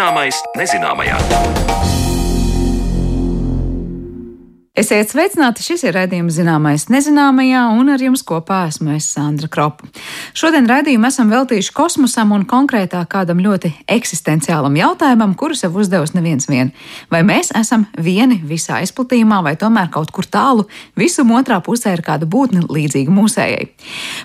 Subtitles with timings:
[0.00, 1.16] Zināmais nezināmajā.
[4.80, 5.60] Esiet sveicināti!
[5.60, 9.90] Šis ir raidījums zināmais nezināmajā, un ar jums kopā esmu es Sandra Kropa.
[10.36, 16.46] Šodien raidījumu esam veltījuši kosmosam un konkrētāk kādam ļoti eksistenciālam jautājumam, kuru sev uzdevusi neviens
[16.50, 16.70] vien.
[17.10, 22.04] Vai mēs esam vieni visā izplatījumā, vai tomēr kaut kur tālu visum otrā pusē ir
[22.06, 23.66] kāda būtne līdzīga mūsējai?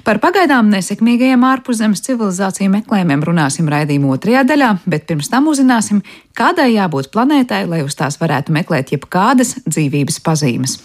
[0.06, 6.04] Par pagaidām nesekmīgajiem ārpuszemes civilizāciju meklējumiem runāsim raidījuma otrajā daļā, bet pirms tam uzzināsim,
[6.38, 10.80] kādai jābūt planētai, lai uz tās varētu meklēt jebkādas dzīvības pazīmes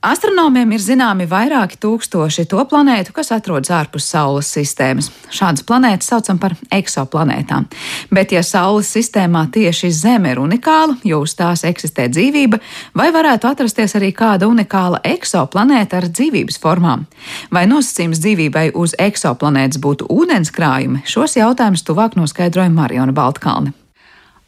[0.00, 5.10] Astronomiem ir zināmi vairāki tūkstoši to planētu, kas atrodas ārpus Saules sistēmas.
[5.28, 7.66] Šādas planētas saucam par eksoplanētām.
[8.08, 12.62] Bet, ja Saules sistēmā tieši Zeme ir unikāla, jo uz tās eksistē dzīvība,
[12.96, 17.04] vai varētu atrasties arī kāda unikāla eksoplanēta ar dzīvības formām?
[17.52, 21.04] Vai nosacījums dzīvībai uz eksoplanētas būtu ūdenskrājumi?
[21.04, 23.76] Šos jautājumus tuvāk noskaidroja Mariona Baltkalne.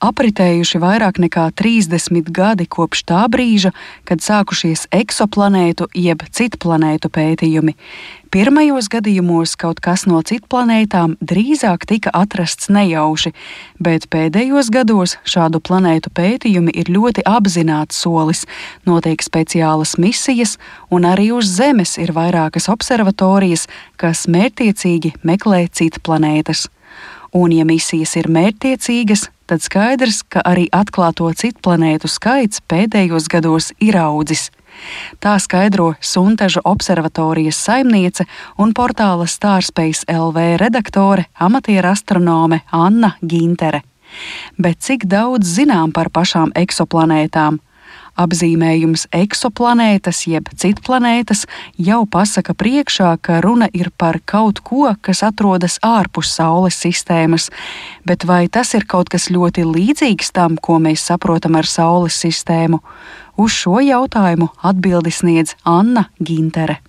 [0.03, 3.70] Apritējuši vairāk nekā 30 gadi kopš tā brīža,
[4.03, 7.77] kad sākušies eksoplanētu jeb citplanētu pētījumi.
[8.34, 13.31] Pirmajos gadījumos kaut kas no citplanētām drīzāk tika atrasts nejauši,
[13.78, 18.42] bet pēdējos gados šādu planētu pētījumi ir ļoti apzināts solis.
[18.89, 20.56] Notiek speciālas misijas,
[20.91, 23.69] un arī uz Zemes ir vairākas observatorijas,
[24.03, 26.66] kas mērķiecīgi meklē citplanētas.
[27.33, 33.98] Un, ja misijas ir mērķtiecīgas, tad skaidrs, ka arī atklāto citplanētu skaits pēdējos gados ir
[34.00, 34.47] audzis.
[35.20, 38.25] Tā skaidro Suntaža observatorijas saimniece
[38.56, 43.83] un portāla Stārspace LV redaktore, amatiera astronome Anna Gintere.
[44.56, 47.61] Bet cik daudz zinām par pašām eksoplanētām?
[48.20, 51.46] Apzīmējums eksoplanētas jeb citplanētas
[51.80, 57.48] jau pasaka priekšā, ka runa ir par kaut ko, kas atrodas ārpus Saules sistēmas,
[58.04, 62.82] bet vai tas ir kaut kas ļoti līdzīgs tam, ko mēs saprotam ar Saules sistēmu?
[63.41, 66.82] Uz šo jautājumu atbildi sniedz Anna Gintere.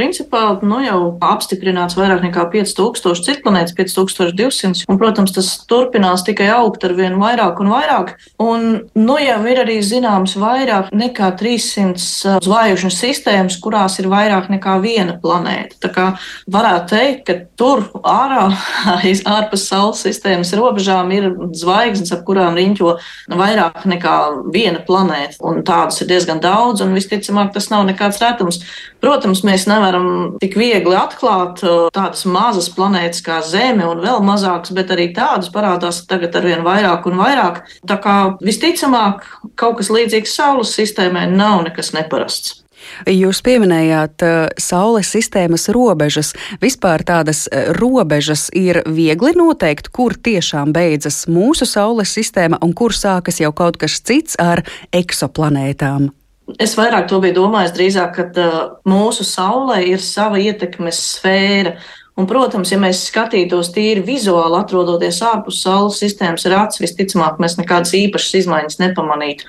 [0.00, 6.86] Principā nu, jau apstiprināts vairāk nekā 5000 citplanētas, 5200, un, protams, tas turpinās tikai augt
[6.88, 8.14] ar vien vairāk un vairāk.
[8.40, 8.64] Un
[8.96, 15.18] nu, jau ir arī zināms vairāk nekā 300 zvaigžņu sistēmas, kurās ir vairāk nekā viena
[15.20, 15.76] planēta.
[15.84, 16.06] Tā kā
[16.48, 18.46] varētu teikt, ka tur ārā,
[19.36, 21.28] ārpus Saules sistēmas robežām, ir
[21.60, 22.94] zvaigznes, ap kurām riņķo
[23.36, 24.16] vairāk nekā
[24.48, 25.36] viena planēta.
[25.44, 28.62] Un tādas ir diezgan daudz, un visticamāk tas nav nekāds retums.
[29.00, 34.74] Protams, mēs nevaram tik viegli atklāt uh, tādas mazas planētas kā Zeme un vēl mazākas,
[34.76, 37.62] bet arī tādas parādās tagad ar vien vairāk un vairāk.
[37.88, 39.24] Tā kā visticamāk
[39.60, 42.60] kaut kas līdzīgs Saules sistēmai nav nekas neparasts.
[43.08, 46.34] Jūs pieminējāt uh, Saules sistēmas robežas.
[46.60, 52.96] Vispār tādas uh, robežas ir viegli noteikt, kur tiešām beidzas mūsu Saules sistēma un kur
[52.96, 56.10] sākas jau kaut kas cits ar eksoplanētām.
[56.58, 61.76] Es vairāk to biju domājis drīzāk, ka uh, mūsu saulē ir sava ietekmes sfēra.
[62.20, 67.94] Un, protams, ja mēs skatītos tīri vizuāli, atrodoties ārpus Saules sistēmas rāts, visticamāk, mēs nekādas
[67.96, 69.46] īpašas izmaiņas nepamanītu,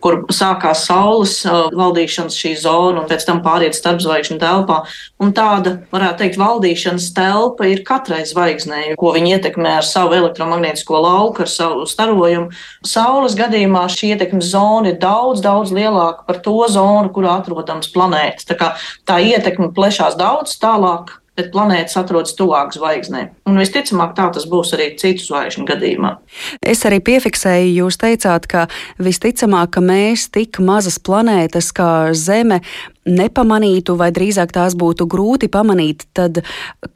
[0.00, 4.78] kur sākās Saules uh, valdīšanas šī zona un pēc tam pāriet starpzvaigžņu telpā.
[5.20, 11.02] Un tāda, varētu teikt, valdīšanas telpa ir katrai zvaigznei, ko viņi ietekmē ar savu elektromagnētisko
[11.04, 12.54] lauku, ar savu starojumu.
[12.88, 18.48] Saules gadījumā šī ietekmes zona ir daudz, daudz lielāka par to zonu, kurā atrodams planētas.
[18.48, 18.72] Tā,
[19.04, 23.24] tā ietekme plešās daudz tālāk bet planētas atrodas tuvāk zvaigznē.
[23.50, 26.12] Un visticamāk, tā tas būs arī citu zvaigžņu gadījumā.
[26.62, 28.66] Es arī piefiksēju, jūs teicāt, ka
[29.02, 32.60] visticamāk, ka mēs tik mazas planētas kā Zeme
[33.04, 36.40] nepamanītu, vai drīzāk tās būtu grūti pamanīt, tad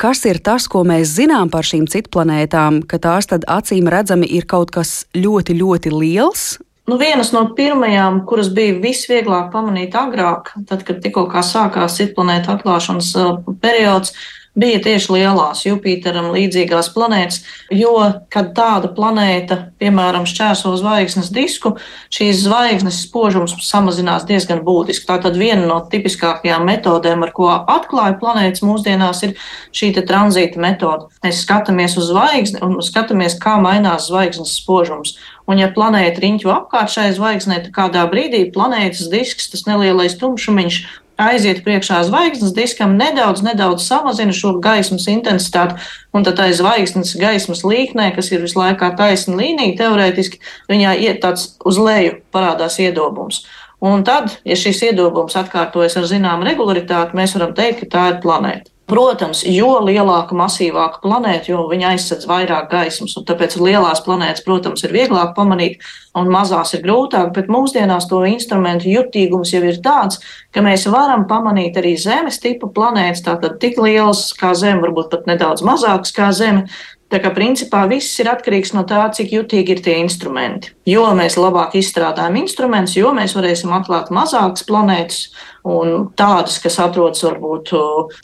[0.00, 4.72] kas ir tas, ko mēs zinām par šīm citplanētām, ka tās acīm redzami ir kaut
[4.72, 6.48] kas ļoti, ļoti liels?
[6.88, 13.10] Nu, vienas no pirmajām, kuras bija visvieglāk pamanīt agrāk, tad, kad tikko sākās citplanēta atklāšanas
[13.20, 14.14] uh, periods,
[14.58, 17.42] bija tieši lielās Jupiteram līdzīgās planētas,
[17.74, 17.94] jo,
[18.32, 21.76] kad tāda planēta, piemēram, šķērso zvaigznes disku,
[22.14, 25.06] šīs zvaigznes spožums samazinās diezgan būtiski.
[25.08, 29.34] Tātad viena no tipiskākajām metodēm, ar ko atklāja planētas mūsdienās, ir
[29.72, 31.08] šī tranzīta metode.
[31.24, 35.16] Mēs skatāmies uz zvaigzni un skatāmies, kā mainās zvaigznes spožums.
[35.48, 40.82] Un, ja planēta riņķo apkārt šai zvaigznei, tad kādā brīdī planētas disks, tas nelielais tumšumiņš,
[41.18, 45.78] aiziet priekšā zvaigznes diskam, nedaudz, nedaudz samazina šo gaismas intensitāti,
[46.14, 51.22] un tad aiz zvaigznes gaismas līknē, kas ir visu laiku taisna līnija, teorētiski viņā iet
[51.24, 53.44] tāds uz leju parādās iedobums.
[53.84, 58.20] Un tad, ja šis iedobums atkārtojas ar zināmu regularitāti, mēs varam teikt, ka tā ir
[58.24, 58.77] planēta.
[58.88, 64.80] Protams, jo lielāka, masīvāka planēta, jo viņa aizsedz vairāk gaismas, un tāpēc lielās planētas, protams,
[64.86, 65.82] ir vieglāk pamanīt,
[66.16, 70.22] un mazās ir grūtāk, bet mūsdienās to instrumentu jutīgums jau ir tāds,
[70.56, 75.28] ka mēs varam pamanīt arī Zemes tipa planētas, tātad tik lielas kā Zeme, varbūt pat
[75.28, 76.64] nedaudz mazākas kā Zeme,
[77.08, 80.74] Tā kā principā viss ir atkarīgs no tā, cik jutīgi ir tie instrumenti.
[80.88, 85.22] Jo mēs labāk izstrādājam instrumentus, jo mēs varēsim atklāt mazākas planētas
[85.68, 87.72] un tādas, kas atrodas varbūt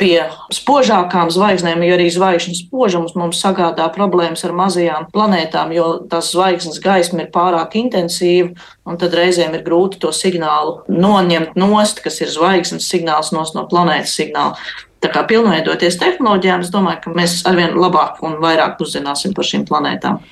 [0.00, 6.34] pie spožākām zvaigznēm, jo arī zvaigžņu spožums mums sagādā problēmas ar mazajām planētām, jo tās
[6.36, 8.52] zvaigznes gaisma ir pārāk intensīva,
[8.84, 14.16] un tad reizēm ir grūti to signālu noņemt nost, kas ir zvaigznes signāls no planētas
[14.20, 14.60] signāla.
[15.04, 19.66] Tā kā pilnveidoties tehnoloģijām, es domāju, ka mēs arvien labāk un vairāk uzzināsim par šīm
[19.68, 20.22] planētām.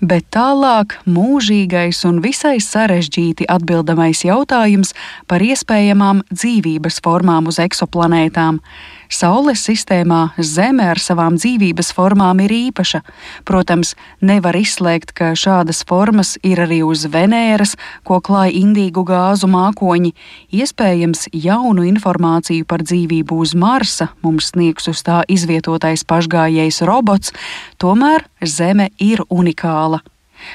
[0.00, 4.94] Bet tālāk mūžīgais un visai sarežģīti atbildamais jautājums
[5.28, 8.62] par iespējamām dzīvības formām uz eksoplanētām.
[9.10, 13.00] Saules sistēmā Zeme ar savām dzīvības formām ir īpaša.
[13.48, 17.74] Protams, nevar izslēgt, ka šādas formas ir arī uz Venēras,
[18.06, 20.12] ko klāja indīgu gāzu mākoņi.
[20.54, 27.34] Iespējams, jaunu informāciju par dzīvību uz Marsa mums sniegs uz tā izvietotais pašgājējs robots,
[27.82, 30.04] tomēr Zeme ir unikāla.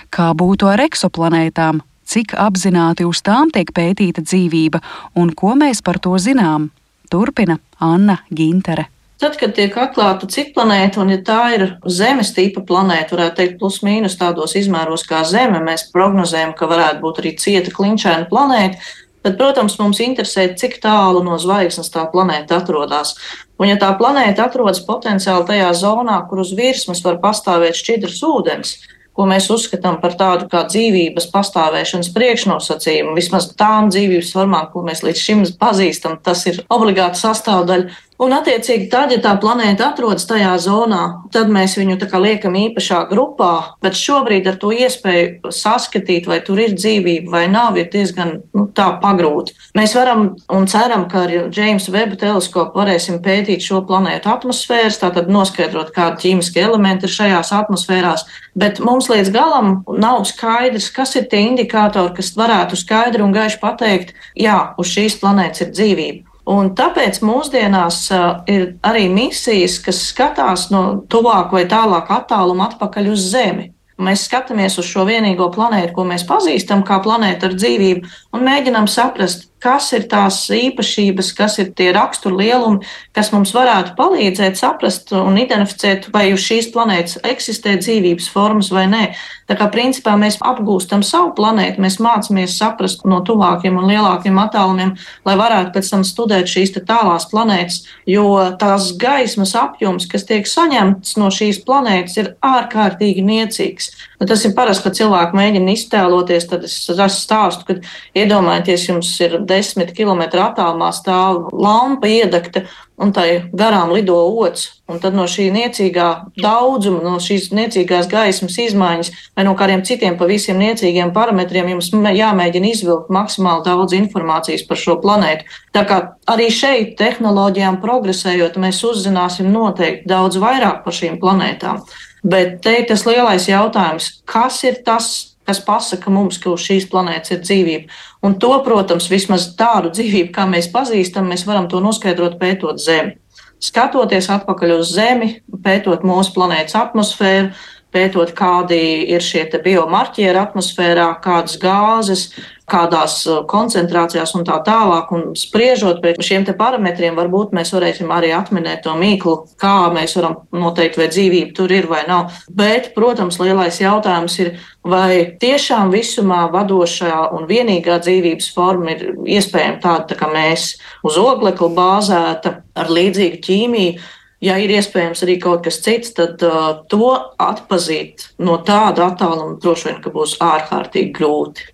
[0.09, 1.83] Kā būtu ar eksoplanētām?
[2.05, 4.79] Cik apzināti uz tām tiek pētīta dzīvība
[5.19, 6.69] un ko mēs par to zinām?
[7.15, 8.89] Turpina Anna Gintere.
[9.23, 13.53] Tad, kad tiek atklāta cita planēta, un ja tā ir Zemes tipa planēta, varētu teikt,
[13.61, 18.83] plus mīnus tādos izmēros kā Zeme, mēs prognozējam, ka varētu būt arī cieta klinšaina planēta.
[19.23, 23.15] Tad, protams, mums interesē, cik tālu no zvaigznes tā planēta atrodas.
[23.55, 28.75] Un, ja tā planēta atrodas potenciāli tajā zonā, kur uz virsmas var pastāvēt šķidrs ūdens,
[29.15, 33.15] ko mēs uzskatām par tādu kā dzīvības pastāvēšanas priekšnosacījumu.
[33.15, 38.85] Vismaz tām dzīvības formām, ko mēs līdz šim pazīstam, tas ir obligāti sastāvdaļa Un, attiecīgi,
[38.87, 41.01] tad, ja tā planēta atrodas tajā zonā,
[41.35, 43.75] tad mēs viņu liekam īpašā grupā.
[43.83, 48.69] Bet šobrīd ar to iespēju saskatīt, vai tur ir dzīvība vai nav, ir diezgan nu,
[48.71, 49.57] pagrūti.
[49.75, 55.27] Mēs varam un ceram, ka ar James Webb teleskopu varēsim pētīt šo planētu atmosfēras, tātad
[55.31, 58.23] noskaidrot, kādi ķīmiskie elementi ir šajās atmosfērās.
[58.55, 63.59] Bet mums līdz galam nav skaidrs, kas ir tie indikātori, kas varētu skaidri un gaiši
[63.59, 66.34] pateikt, jā, uz šīs planētas ir dzīvība.
[66.45, 73.09] Un tāpēc mūsdienās uh, ir arī misijas, kas skatās no tuvāk vai tālāk attāluma atpakaļ
[73.15, 73.71] uz Zemi.
[73.95, 78.89] Mēs skatāmies uz šo vienīgo planētu, ko mēs pazīstam kā planētu ar dzīvību, un mēģinām
[78.91, 82.83] saprast, kas ir tās īpašības, kas ir tie raksturlielumi,
[83.15, 88.83] kas mums varētu palīdzēt saprast un identificēt, vai uz šīs planētas eksistē dzīvības formas vai
[88.91, 89.05] nē.
[89.45, 94.95] Tā kā principā mēs apgūstam savu planētu, mēs mācāmies saprast no tuvākiem un lielākiem attālumiem,
[95.27, 98.25] lai varētu pēc tam studēt šīs tālās planētas, jo
[98.59, 103.91] tās gaismas apjoms, kas tiek saņemts no šīs planētas, ir ārkārtīgi niecīgs.
[104.19, 106.79] Nu, tas ir parasti, kad cilvēki mēģina iztēloties, tad es
[107.19, 107.85] stāstu, kad
[108.17, 112.65] iedomājieties, jums ir desmit km attālumā stāv lampa iedegta
[113.01, 114.69] un tai garām lido ots.
[114.85, 116.07] Un tad no šī niecīgā
[116.37, 122.71] daudzuma, no šīs niecīgās gaismas izmaiņas vai no kādiem citiem pavisam niecīgiem parametriem jums jāmēģina
[122.71, 125.47] izvilkt maksimāli daudz informācijas par šo planētu.
[125.73, 131.81] Tā kā arī šeit tehnoloģijām progresējot, mēs uzzināsim noteikti daudz vairāk par šīm planētām.
[132.25, 136.87] Bet te ir tas lielais jautājums, kas ir tas, kas pasaka mums, ka uz šīs
[136.91, 137.99] planētas ir dzīvība.
[138.25, 143.17] Un to, protams, vismaz tādu dzīvību, kā mēs pazīstam, mēs varam to noskaidrot pētot Zemi.
[143.63, 145.29] Skatoties atpakaļ uz Zemi,
[145.63, 147.53] pētot mūsu planētas atmosfēru,
[147.95, 148.77] pētot, kādi
[149.15, 152.27] ir šie biomarķieri atmosfērā, kādas gāzes,
[152.69, 155.11] kādās uh, koncentrācijās un tā tālāk.
[155.15, 160.39] Un spriežot pēc šiem parametriem, varbūt mēs varēsim arī atminēt to mīklu, kā mēs varam
[160.53, 162.33] noteikt, vai dzīvība tur ir vai nav.
[162.49, 169.81] Bet, protams, lielais jautājums ir, vai tiešām visumā vadošā un vienīgā dzīvības forma ir iespējama
[169.85, 170.75] tāda tā kā mēs
[171.05, 174.13] uz oglekli bāzēta ar līdzīgu ķīmiju.
[174.45, 177.11] Ja ir iespējams arī kaut kas cits, tad uh, to
[177.41, 181.71] atpazīt no tāda attāluma droši vien būs ārkārtīgi grūti.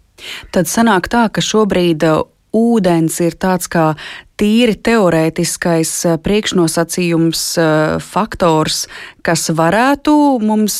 [0.54, 2.22] Tad sanāk tā, ka šobrīd uh,
[2.56, 3.92] ūdens ir tāds kā
[4.42, 8.88] tīri teorētiskais uh, priekšnosacījums, uh, faktors,
[9.22, 10.76] kas varētu mums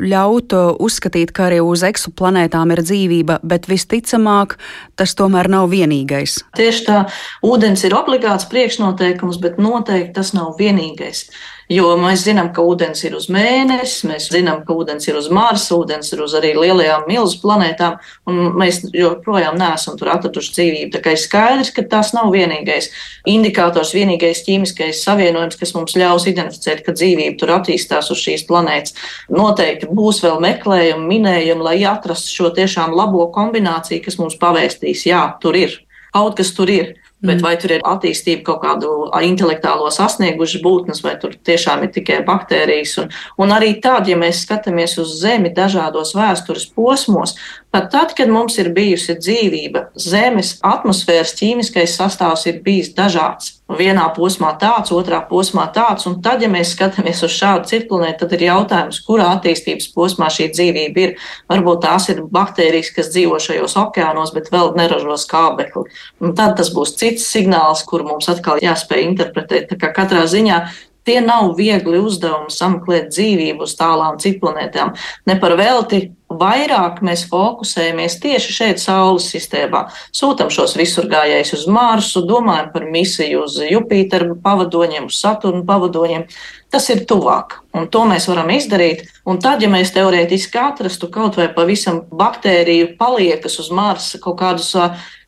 [0.00, 4.56] ļaut uzskatīt, ka arī uz eksoplanētām ir dzīvība, bet visticamāk
[4.96, 6.38] tas tomēr nav vienīgais.
[6.56, 7.02] Tieši tā,
[7.44, 11.26] ūdens ir obligāts priekšnoteikums, bet noteikti tas nav vienīgais.
[11.72, 15.72] Jo mēs zinām, ka ūdens ir uz mēnesi, mēs zinām, ka ūdens ir uz Marsa,
[15.78, 17.96] ūdens ir uz arī lielajām milzu planētām,
[18.28, 20.90] un mēs joprojām neesam tur atraduši dzīvību.
[20.92, 22.90] Tā kā ir skaidrs, ka tas nav vienīgais
[23.32, 28.98] indikators, vienīgais ķīmiskais savienojums, kas mums ļaus identificēt, ka dzīvība tur attīstās uz šīs planētas.
[29.32, 35.24] Noteikti būs vēl meklējumi, minējumi, lai atrastu šo tiešām labo kombināciju, kas mums pavēstīs, jā,
[35.40, 35.80] tur ir.
[36.14, 36.92] Kaut kas tur ir.
[37.24, 37.44] Bet mm.
[37.46, 38.92] vai tur ir attīstība kaut kādu
[39.24, 42.98] intelektuālo sasnieguši būtnes, vai tur tiešām ir tikai baktērijas?
[43.00, 47.36] Un, un arī tad, ja mēs skatāmies uz Zemi dažādos vēstures posmos,
[47.74, 53.56] pat tad, kad mums ir bijusi dzīvība, Zemes atmosfēras ķīmiskais sastāvs ir bijis dažāds.
[53.74, 58.36] Vienā posmā tāds, otrā posmā tāds, un tad, ja mēs skatāmies uz šādu cirkulēnu, tad
[58.36, 61.14] ir jautājums, kurā attīstības posmā šī dzīvība ir.
[61.50, 65.88] Varbūt tās ir baktērijas, kas dzīvo šajos okeānos, bet vēl neražo skābekli.
[66.22, 69.72] Un tad tas būs cits signāls, kur mums atkal jāspēj interpretēt.
[69.72, 70.60] Tā kā katrā ziņā
[71.04, 74.94] tie nav viegli uzdevumi sameklēt dzīvību uz tālām citplanētām.
[75.28, 76.06] Ne par velti
[76.40, 79.86] vairāk mēs fokusējamies tieši šeit, Saules sistēmā.
[80.14, 86.26] Sūtām šos visurgājējus uz Marsu, domājam par misiju uz Jupiteru pavadoņiem, uz Saturnu pavadoņiem.
[86.74, 89.04] Tas ir tuvāk, un to mēs varam izdarīt.
[89.30, 94.72] Un tad, ja mēs teorētiski atrastu kaut vai pavisam baktēriju paliekas uz Marsa, kaut kādus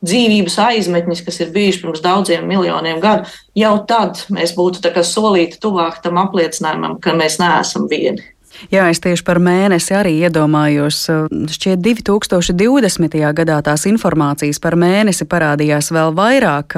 [0.03, 6.03] dzīvības aizmetņus, kas ir bijuši pirms daudziem miljoniem gadu, jau tad mēs būtu solīti tuvāk
[6.03, 8.27] tam apliecinājumam, ka mēs neesam vieni.
[8.73, 11.03] Jā, es tieši par mēnesi arī iedomājos.
[11.53, 13.17] Šķiet, 2020.
[13.37, 16.77] gadā tās informācijas par mēnesi parādījās vēl vairāk.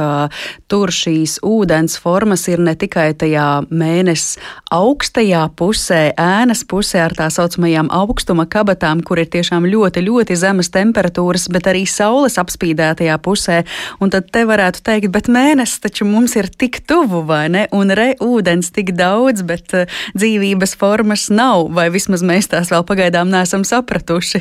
[0.69, 4.37] Tur šīs ūdens formas ir ne tikai tajā mēnesis
[4.75, 10.73] augstajā pusē, ēnas pusē ar tā saucamajām augstuma kabatām, kur ir tiešām ļoti, ļoti zemas
[10.75, 13.63] temperatūras, bet arī saules apspīdētajā pusē.
[14.03, 17.67] Un tad te varētu teikt, bet mēnesis taču mums ir tik tuvu, vai ne?
[17.73, 19.73] Un re ūdens tik daudz, bet
[20.19, 24.41] dzīvības formas nav vai vismaz mēs tās vēl pagaidām neesam sapratuši.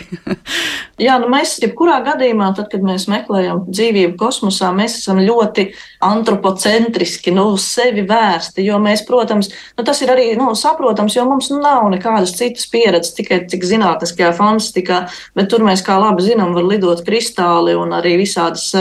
[1.06, 5.68] Jā, nu mēs jebkurā gadījumā, tad, kad mēs meklējam dzīvību kosmosā, mēs esam ļoti
[6.08, 11.28] antropocentriski, nu, uz sevi vērsti, jo mēs, protams, nu, tas ir arī nu, saprotams, jo
[11.30, 15.04] mums nav nekādas citas pieredzes, tikai cik zinātniskajā fantastikā,
[15.38, 18.72] bet tur mēs, kā labi zinām, var lidot kristāli un arī visādas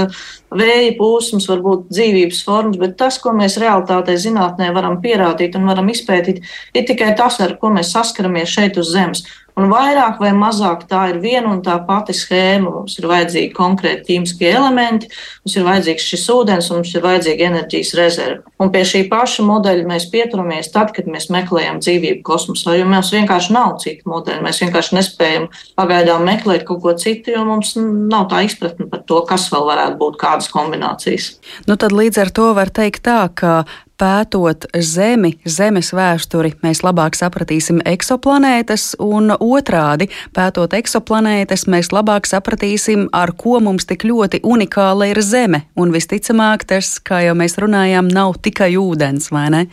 [0.58, 5.90] vēja plūsmas, varbūt dzīvības formas, bet tas, ko mēs realitātē zinātnē varam pierādīt un varam
[5.92, 6.42] izpētīt,
[6.74, 9.26] ir tikai tas, ar ko mēs saskaramies šeit uz Zemes.
[9.56, 12.68] Un vairāk vai mazāk tā ir viena un tā pati schēma.
[12.74, 15.08] Mums ir vajadzīgi konkrēti ķīmiskie elementi,
[15.46, 18.42] mums ir vajadzīgs šis ūdens un mums ir vajadzīga enerģijas rezerve.
[18.60, 23.14] Un pie šī paša modeļa mēs pieturamies tad, kad mēs meklējam dzīvību kosmosā, jo mums
[23.16, 24.44] vienkārši nav citu modeļu.
[24.44, 25.48] Mēs vienkārši nespējam
[25.80, 30.00] pagaidām meklēt kaut ko citu, jo mums nav tā izpratne par to, kas vēl varētu
[30.04, 31.32] būt kādas kombinācijas.
[31.64, 33.62] Nu, tad līdz ar to var teikt tā, ka
[34.00, 43.08] pētot Zemi, Zemes vēsturi, mēs labāk sapratīsim eksoplanētas, un otrādi pētot eksoplanētas, mēs labāk sapratīsim,
[43.16, 45.64] ar ko mums tik ļoti unikāla ir Zeme.
[45.76, 49.64] Un visticamāk, tas, kā jau mēs runājām, nav tikai ūdens, vai ne?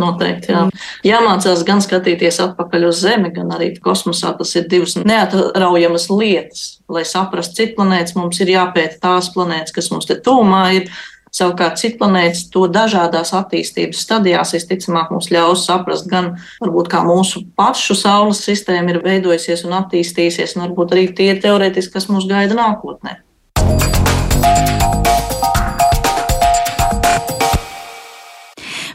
[0.00, 0.62] Noteikti, jā.
[1.04, 4.32] Jāmācās gan skatīties atpakaļ uz Zemi, gan arī kosmosā.
[4.38, 6.62] Tas ir divas neatraujamas lietas.
[6.92, 10.88] Lai saprastu citu planētu, mums ir jāpēta tās planētas, kas mums te tūmā ir,
[11.32, 17.96] Savukārt citplanētas to dažādās attīstības stadijās visticamāk mums ļaus saprast gan varbūt kā mūsu pašu
[17.96, 23.22] Saules sistēma ir veidojusies un attīstījusies, un varbūt arī tie teorētiski, kas mūs gaida nākotnē.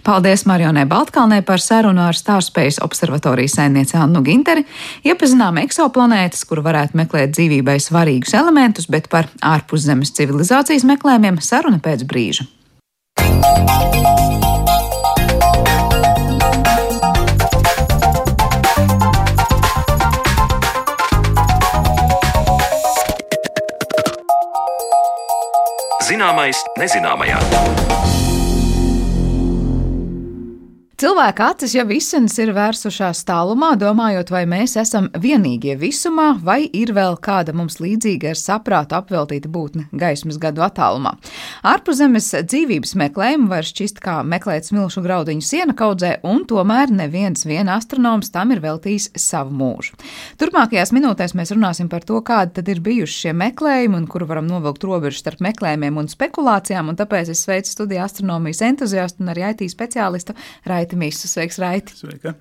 [0.07, 4.63] Paldies Marionai Baltkalnē par sarunu ar Stārspace observatorijas saimnieci Annu Ginteri.
[5.03, 12.07] Iepazinām eksoplanētas, kur varētu meklēt dzīvībai svarīgus elementus, bet par ārpuszemes civilizācijas meklējumiem saruna pēc
[12.07, 12.47] brīža.
[26.07, 27.43] Zināmais nezināmajā.
[30.97, 36.89] Cilvēka acis jau izsenis ir vērsušās tālumā, domājot, vai mēs esam vienīgie visumā, vai ir
[36.97, 41.11] vēl kāda mums līdzīga ar saprātu apveltīta būtne gaismas gadu attālumā.
[41.69, 47.69] Ārpuszemes dzīvības meklējumu var šķist kā meklēt smilšu graudiņu siena kaudzē, un tomēr neviens vien
[47.69, 49.93] astronoms tam ir veltījis savu mūžu.
[50.41, 54.49] Turpmākajās minūtēs mēs runāsim par to, kādi tad ir bijuši šie meklējumi un kuru varam
[54.49, 59.45] novilkt robežu starp meklējumiem un spekulācijām, un tāpēc es sveicu studiju astronomijas entuziastu un arī
[59.53, 60.33] IT speciālistu
[60.65, 60.86] Raitu.
[60.87, 61.27] Raiti Mīsu.
[61.27, 61.95] Sveiks, Raiti!
[61.97, 62.33] Sveika.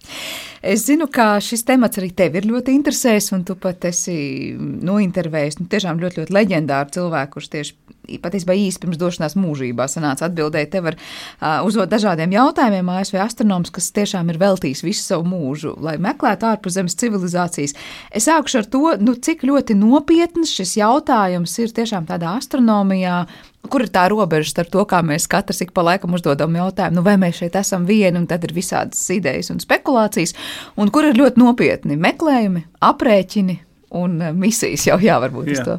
[0.63, 5.61] Es zinu, ka šis temats arī tevi ir ļoti interesējis, un tu pat esi nointervējis
[5.61, 7.75] nu, tiešām ļoti, ļoti leģendāru cilvēku, kurš tieši
[8.23, 10.71] patiesībā īsi pirms došanās mūžībā sanāca atbildēt.
[10.73, 12.93] Te var uh, uzdot dažādiem jautājumiem.
[12.97, 17.77] ASV astronoms, kas tiešām ir veltījis visu savu mūžu, lai meklētu ārpuszemes civilizācijas.
[18.11, 23.25] Es sākušu ar to, nu, cik ļoti nopietns šis jautājums ir tiešām tādā astronomijā.
[23.67, 27.03] Kur ir tā robeža starp to, kā mēs katrs ik pa laikam uzdodam jautājumu, nu,
[27.07, 30.37] vai mēs šeit esam vieni, un tad ir visādas idejas un spekulācijas,
[30.79, 33.59] un kur ir ļoti nopietni meklējumi, aprēķini
[33.99, 35.57] un misijas jau jā, varbūt jā.
[35.57, 35.79] uz to.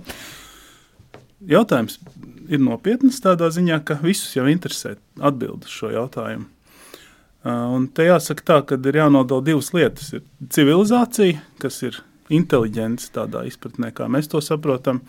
[1.47, 1.99] Jautājums
[2.51, 6.47] ir nopietns tādā ziņā, ka visus jau interesē atbildēt uz šo jautājumu.
[7.47, 10.11] Un te jāsaka tā, ka ir jānodala divas lietas.
[10.17, 12.01] Ir civilizācija, kas ir
[12.33, 14.99] inteliģents tādā izpratnē, kā mēs to saprotam,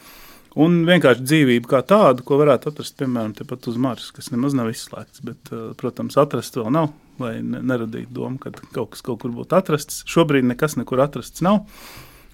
[0.59, 4.71] un vienkārši dzīvība kā tāda, ko varētu atrast, piemēram, tepat uz Marsa, kas nemaz nav
[4.71, 9.59] izslēgts, bet, protams, atrast vēl nav, lai neradītu domu, ka kaut kas kaut kur būtu
[9.59, 10.05] atrasts.
[10.07, 11.65] Šobrīd nekas nekur atrasts nav,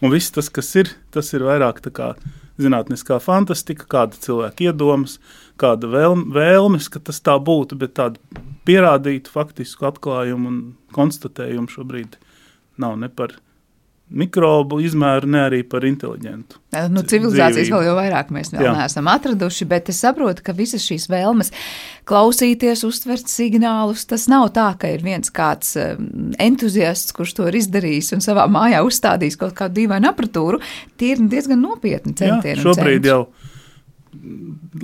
[0.04, 2.12] un viss tas, kas ir, tas ir vairāk tā kā
[2.60, 5.18] zinātniskā fantastika, kāda cilvēka iedomas,
[5.60, 10.60] kāda vēlme, vēlmes, ka tas tā būtu, bet tādu pierādītu faktisku atklājumu un
[10.94, 12.18] konstatējumu šobrīd
[12.80, 13.36] nav ne par
[14.12, 16.58] mikrobu izmēru, ne arī par inteliģentu.
[16.92, 17.72] Nu, civilizācijas dzīvību.
[17.72, 18.74] vēl jau vairāk mēs vēl Jā.
[18.76, 21.50] neesam atraduši, bet es saprotu, ka visas šīs vēlmes
[22.08, 25.72] klausīties, uztvert signālus, tas nav tā, ka ir viens kāds
[26.42, 30.60] entuziasts, kurš to ir izdarījis un savā mājā uzstādījis kaut kādu dīvainu apatūru.
[31.00, 32.60] Tie ir diezgan nopietni centieni.
[32.60, 33.24] Jā, šobrīd jau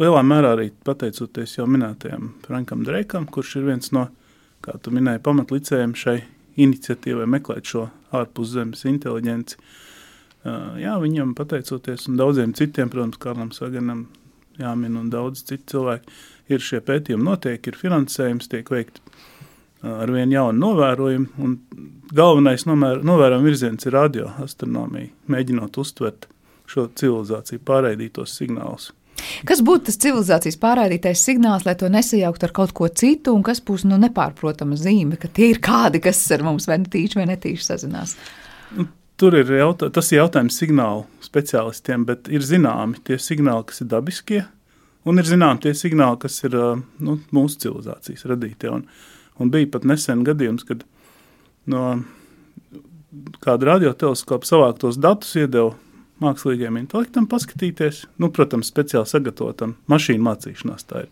[0.00, 4.08] lielā mērā arī pateicoties jau minētajam Frankam Dreikam, kurš ir viens no,
[4.64, 6.18] kā tu minēji, pamatlicējiem šai
[6.60, 7.86] iniciatīvai meklēt šo
[8.17, 9.59] ārpuszemes inteliģenci.
[10.81, 14.07] Jā, viņam pateicoties un daudziem citiem, protams, Karlam Saganam,
[14.61, 16.14] jāmin un daudz citu cilvēku,
[16.50, 19.05] ir šie pētījumi notiek, ir finansējums, tiek veikti
[19.87, 21.57] ar vien jaunu novērojumu, un
[22.12, 26.29] galvenais novērojuma virziens ir radioastronomija, mēģinot uztvert
[26.71, 28.90] šo civilizāciju pārraidītos signālus.
[29.48, 33.62] Kas būtu tas civilizācijas pārraidītais signāls, lai to nesajaukt ar kaut ko citu, un kas
[33.64, 37.66] būs nu, nepārprotama zīme, ka tie ir kādi, kas ar mums vai netīši vai netīši
[37.66, 38.14] sazinās?
[38.76, 38.86] Nu,
[39.20, 43.90] tur ir jautā, tas ir jautājums signālu speciālistiem, bet ir zināmi tie signāli, kas ir
[43.90, 44.44] dabiskie,
[45.08, 48.72] un ir zināmi tie signāli, kas ir nu, mūsu civilizācijas radītie.
[48.72, 48.87] Un,
[49.40, 50.87] un bija pat nesen gadījums, kad
[51.70, 51.85] no
[53.42, 55.74] kāda radioteleskopa savāktos datus iedeva
[56.20, 58.04] mākslīgiem intelektam paskatīties.
[58.20, 60.87] Nu, protams, speciāli sagatavotam mašīnu mācīšanās.
[60.88, 61.11] Tā ir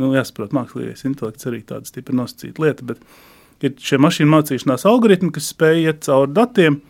[0.00, 2.86] nu, jāsaprot, mākslīgais intelekts arī tāda stipri nosacīta lieta.
[2.92, 6.80] Bet ir šie mašīnu mācīšanās algoritmi, kas spēj iet cauri datiem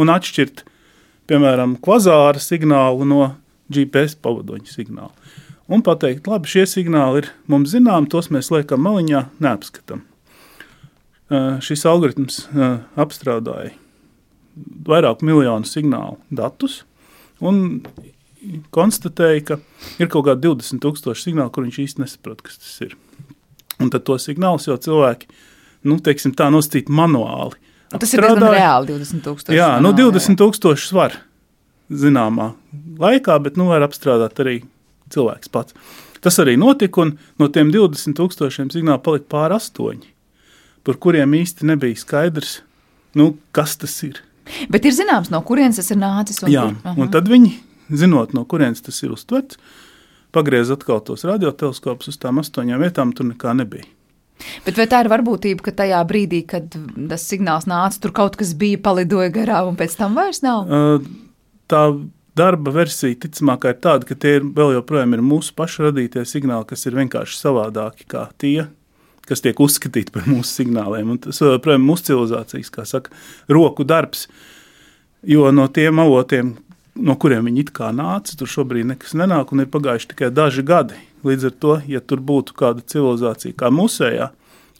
[0.00, 0.64] un atšķirt,
[1.30, 3.28] piemēram, kvazāra signālu no
[3.72, 5.12] GPS pavadoņa signāla.
[5.72, 10.02] Un pateikt, labi, šie signāli ir mums zināmi, tos mēs liekam maliņā, neapskatām.
[11.32, 13.72] Uh, šis algoritms uh, apstrādāja
[14.86, 16.82] vairāku miljonu signālu datus,
[17.42, 17.64] un
[18.74, 19.58] konstatēja, ka
[20.02, 22.96] ir kaut kādi 20,000 signāli, kur viņš īsti nesaprot, kas tas ir.
[23.82, 25.30] Un tad to signālus jau cilvēki,
[25.90, 27.58] nu, teiksim, tā nostīt manuāli.
[27.94, 28.18] Un tas apstrādāja.
[28.18, 29.56] ir diezgan reāli 20,000.
[29.56, 31.18] Jā, nu, 20,000 var
[31.90, 32.52] zināmā
[33.00, 34.58] laikā, bet nu var apstrādāt arī
[35.14, 35.76] cilvēks pats.
[36.24, 40.08] Tas arī notika, un no tiem 20,000 signālu palika pāri astoņi,
[40.84, 42.62] par kuriem īsti nebija skaidrs,
[43.18, 44.22] nu, kas tas ir.
[44.72, 46.42] Bet ir zināms, no kurienes tas ir nācis.
[46.44, 47.00] Un Jā, kur?
[47.00, 47.52] un tad viņi,
[48.02, 49.60] zinot, no kurienes tas ir uztverts,
[50.34, 53.86] pagriez atkal tos radioteleskopus uz tām astoņām vietām, tur nekā nebija.
[54.66, 56.74] Bet vai tā ir varbūtība, ka tajā brīdī, kad
[57.10, 60.66] tas signāls nāca, tur kaut kas bija, palidoja garām, un pēc tam vairs nav?
[61.70, 61.82] Tā
[62.36, 66.66] darba versija ticamāk ir tāda, ka tie ir vēl joprojām ir mūsu pašu radītie signāli,
[66.70, 68.66] kas ir vienkārši savādāki kā tie,
[69.28, 71.14] kas tiek uzskatīti par mūsu signāliem.
[71.14, 73.14] Un tas, protams, mūsu civilizācijas, kā saka,
[73.52, 74.26] roku darbs.
[75.24, 76.52] Jo no tiem avotiem,
[76.94, 80.64] no kuriem viņi it kā nāca, tur šobrīd nekas nenāk, un ir pagājuši tikai daži
[80.66, 81.00] gadi.
[81.24, 84.28] Līdz ar to, ja tur būtu kāda civilizācija kā mūsējā,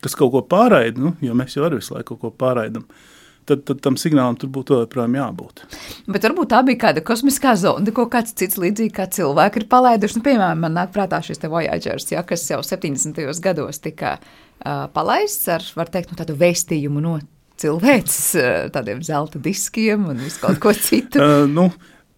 [0.04, 3.13] kas kaut ko pārraida, nu, jo mēs jau arī visu laiku kaut ko pārraidām, tad,
[3.48, 5.64] tad tam signālam tur būtu joprojām jābūt.
[6.10, 10.18] Bet varbūt tā bija kāda kosmiskā zona, ko kāds cits līdzīgi kā cilvēki ir palaiduši.
[10.18, 13.20] Nu, piemēram, man nāk prātā šis Voyagers, ja, kas jau 70.
[13.44, 17.18] gados tika uh, palaists ar, var teikt, nu, tādu vēstījumu no
[17.60, 21.20] cilvēks, uh, tādiem zelta diskiem un visu kaut ko citu.
[21.20, 21.68] uh, nu,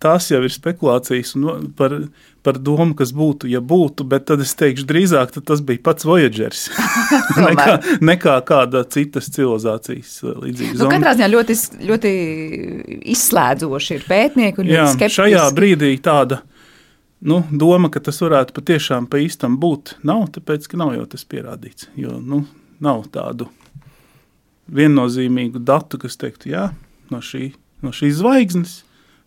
[0.03, 1.35] tās jau ir spekulācijas
[1.79, 1.99] par,
[2.47, 6.69] par domu, kas būtu, ja būtu, bet tad es teikšu, drīzāk tas bija pats Voyagers
[7.49, 7.75] nekā,
[8.07, 10.79] nekā kāda citas civilizācijas uh, līdzīga.
[10.79, 11.57] Nu, katrā ziņā ļoti,
[11.91, 12.13] ļoti
[13.17, 15.19] izslēdzoši ir pētnieki un Jā, skeptiski.
[15.19, 16.45] Šajā brīdī tāda
[17.27, 21.27] nu, doma, ka tas varētu patiešām pa īstam būt, nav, tāpēc, ka nav jau tas
[21.27, 22.45] pierādīts, jo nu,
[22.83, 23.51] nav tādu
[24.71, 26.69] viennozīmīgu datu, kas teiktu, jā,
[27.11, 27.51] no, šī,
[27.83, 28.81] no šīs zvaigznes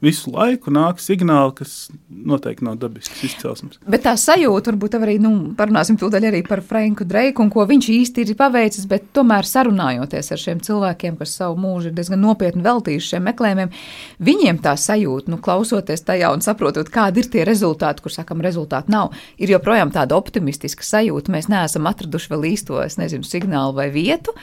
[0.04, 1.74] visu laiku nāk signāli, kas
[2.08, 3.80] noteikti nav dabisks izcelsmes.
[3.90, 7.90] Bet tā sajūta, varbūt arī, nu, parunāsim tūdaļ arī par Franku Dreiku un ko viņš
[7.96, 12.64] īsti ir paveicis, bet tomēr sarunājoties ar šiem cilvēkiem, kas savu mūžu ir diezgan nopietni
[12.66, 13.76] veltījuši šiem meklējumiem,
[14.30, 18.96] viņiem tā sajūta, nu, klausoties tajā un saprotot, kādi ir tie rezultāti, kur sakam, rezultāti
[18.96, 21.36] nav, ir joprojām tāda optimistiska sajūta.
[21.36, 24.36] Mēs neesam atraduši vēl īsto, es nezinu, signālu vai vietu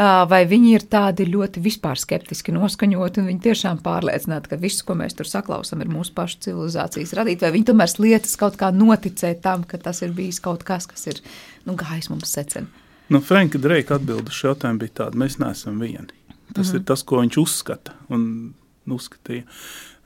[0.00, 4.96] vai viņi ir tādi ļoti vispār skeptiski noskaņoti, un viņi tiešām pārliecināti, ka viss, ko
[4.96, 9.42] mēs tur saklausām, ir mūsu pašu civilizācijas radīts, vai viņi tomēr lietas kaut kā noticēt
[9.44, 11.20] tam, ka tas ir bijis kaut kas, kas ir
[11.66, 12.70] nu, gājis mums secen.
[13.10, 16.14] Nu, Franka Dreika atbilde šo jautājumu bija tāda, mēs neesam vieni.
[16.54, 16.76] Tas mm -hmm.
[16.80, 18.54] ir tas, ko viņš uzskata un
[18.86, 19.44] uzskatīja.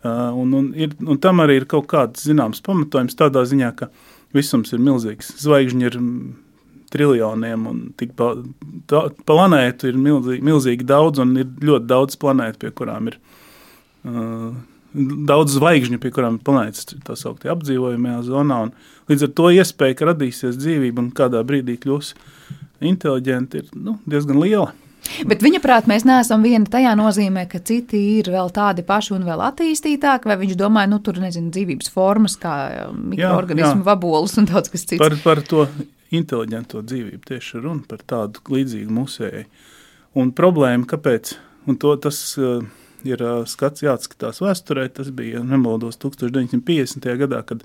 [0.04, 3.88] Uh, un, un, ir, un tam arī ir kaut kāds zināms pamatojums tādā ziņā, ka
[4.34, 5.32] visums ir milzīgs.
[5.40, 5.96] Zvaigžņi ir
[6.94, 8.32] triljoniem, un tik pa,
[8.90, 14.54] tā, planētu ir milzīgi, milzīgi daudz, un ir ļoti daudz planētu, pie kurām ir uh,
[14.94, 18.60] daudz zvaigžņu, pie kurām ir planētas tā sauktie apdzīvojamajā zonā,
[19.10, 22.14] līdz ar to iespēja, ka radīsies dzīvība un kādā brīdī kļūs
[22.84, 24.72] inteliģenti, ir nu, diezgan liela.
[25.28, 29.26] Bet viņa prāt, mēs neesam vieni tajā nozīmē, ka citi ir vēl tādi paši un
[29.26, 32.54] vēl attīstītāki, vai viņš domāja, nu, tur nezinu, dzīvības formas, kā
[32.94, 35.02] mikroorganismu, vabolus un daudz kas cits.
[35.02, 35.66] Par, par to
[36.18, 37.22] inteliģento dzīvību.
[37.30, 39.44] Tieši runa par tādu līdzīgu musēju.
[40.20, 41.34] Un problēma, kāpēc,
[41.66, 42.62] un to tas uh,
[43.06, 47.08] ir uh, skats jāatskatās vēsturē, tas bija, nemaldos, 1950.
[47.24, 47.64] gadā, kad,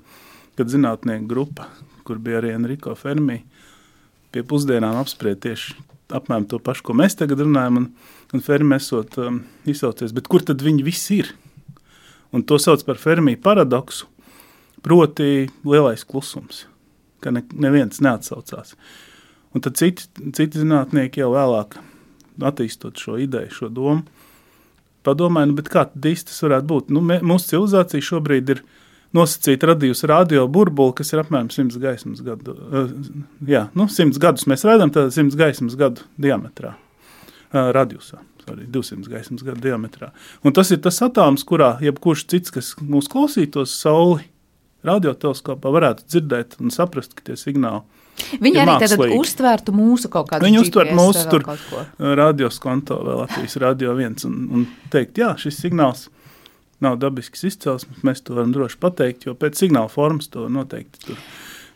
[0.58, 1.68] kad zinātnieku grupa,
[2.06, 3.44] kur bija arī Enrico Fermi,
[4.34, 5.78] pie pusdienām apspried tieši
[6.14, 7.86] apmēram to pašu, ko mēs tagad runājam, un,
[8.34, 11.30] un Fermi esot um, izsaucies, bet kur tad viņi visi ir?
[12.34, 14.08] Un to sauc par Fermi paradoksu,
[14.82, 16.64] proti lielais klusums
[17.24, 18.74] ka ne, neviens neatsaucās.
[19.54, 20.06] Un tad citi,
[20.36, 21.76] citi zinātnieki jau vēlāk,
[22.46, 24.04] attīstot šo ideju, šo domu,
[25.06, 26.94] padomāja, nu, kā tas varētu būt.
[26.94, 28.62] Nu, mē, mūsu civilizācija šobrīd ir
[29.16, 32.54] nosacīta radījusi radio burbuli, kas ir apmēram 100 gaismas gadu.
[32.54, 32.90] Uh,
[33.48, 38.22] jā, nu, 100 gadus mēs redzam, tad 100 gaismas gadu diametrā, uh, radiusā.
[38.40, 40.12] Sorry, 200 gaismas gadu diametrā.
[40.46, 44.29] Un tas ir tas atoms, kurā jebkurš cits, kas mūs klausītos, sauli
[44.86, 47.82] radioteleskopā varētu dzirdēt un saprast, ka tie signāli
[48.40, 51.46] Viņi arī tātad uztvērtu mūsu kaut kādu Viņi uztvērtu mūsu tur
[52.20, 56.08] radioskonto vēl Latvijas radio viens un, un teikt, jā, šis signāls
[56.84, 61.22] nav dabisks izcelsmes, mēs to varam droši pateikt, jo pēc signāla formas to noteikti tur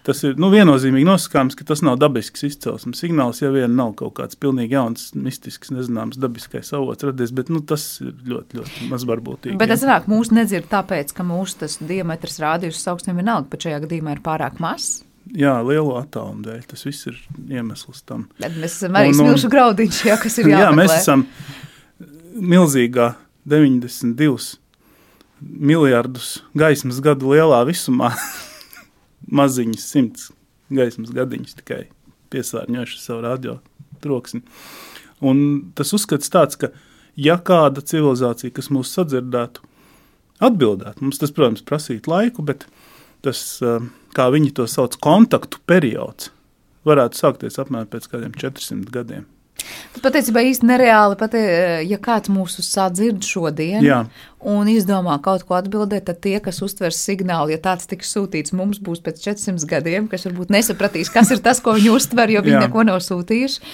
[0.04, 3.40] Tas ir nu, viennozīmīgi nosakāms, ka tas nav dabisks izcelsmes signāls.
[3.40, 7.86] Ja vien nav kaut kāds pilnīgi jauns, mistisks, nezināms, dabiskais avots radies, bet nu, tas
[8.04, 9.56] ir ļoti, ļoti maz varbūtīgi.
[9.60, 13.80] Bet tas nāk mūsu nedzird tāpēc, ka mūsu tas diametrs rādījus sauksnēm vienalga, bet šajā
[13.86, 15.00] gadījumā ir pārāk mazs.
[15.32, 16.64] Jā, lielo attālumu dēļ.
[16.68, 17.16] Tas viss ir
[17.48, 18.26] iemesls tam.
[18.42, 20.64] Bet mēs esam arī smilšu graudiņš, jā, kas ir jāmeklē.
[20.66, 21.24] jā, mēs esam
[22.52, 23.14] milzīgā
[23.48, 24.58] 92
[25.40, 28.12] miljardus gaismas gadu lielā visumā.
[29.30, 30.30] maziņas, simts
[30.74, 31.84] gaismas gadiņas tikai
[32.34, 33.58] piesārņojuši savu radio
[34.04, 34.42] troksni.
[35.24, 36.72] Un tas uzskats tāds, ka
[37.16, 39.62] ja kāda civilizācija, kas mūs sadzirdētu,
[40.44, 42.66] atbildētu, mums tas, protams, prasītu laiku, bet
[43.24, 43.44] tas,
[44.16, 46.32] kā viņi to sauc, kontaktu periods,
[46.84, 49.28] varētu sākties apmēram pēc kādiem 400 gadiem.
[50.04, 54.00] Patiesībā īsti nereāli, pat ja kāds mūsu sadzird šodien Jā.
[54.44, 58.82] un izdomā kaut ko atbildēt, tad tie, kas uztvers signālu, ja tāds tiks sūtīts, mums
[58.84, 62.58] būs pēc 400 gadiem, kas varbūt nesapratīs, kas ir tas, ko viņi uztver, jo viņi
[62.58, 62.64] Jā.
[62.66, 63.72] neko nav sūtījuši.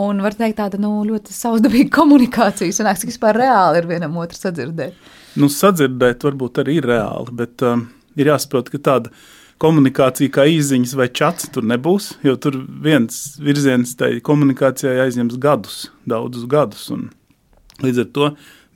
[0.00, 2.74] Un var teikt, tāda nu, ļoti savsdabīga komunikācija.
[2.74, 5.10] Sanāks, ka vispār reāli ir vienam otru sadzirdēt.
[5.38, 10.46] Nu, sadzirdēt varbūt arī ir reāli, bet um, ir jāsaprot, ka tāda ir komunikācija kā
[10.48, 16.88] īsiņas vai čats tur nebūs, jo tur viens virziens tai komunikācijai aizņems gadus, daudzus gadus.
[17.84, 18.30] Līdz ar to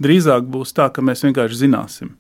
[0.05, 2.13] drīzāk būs tā, ka mēs vienkārši zināsim,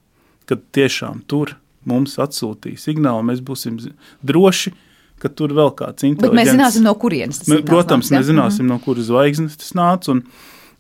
[0.48, 1.56] ka tiešām tur
[1.88, 3.76] mums atsūtīja signālu, mēs būsim
[4.24, 4.72] droši,
[5.20, 6.32] ka tur vēl kāds inteliģents.
[6.32, 7.64] Bet mēs zināsim, no kurienes tas nāc.
[7.68, 10.24] Protams, nāc, mēs zināsim, no kuras zvaigznes tas nāca, un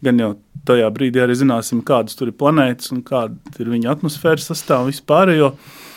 [0.04, 0.34] gan jau
[0.68, 5.52] tajā brīdī arī zināsim, kādas tur ir planētas un kāda ir viņa atmosfēras sastāv vispārējo.
[5.52, 5.90] Jo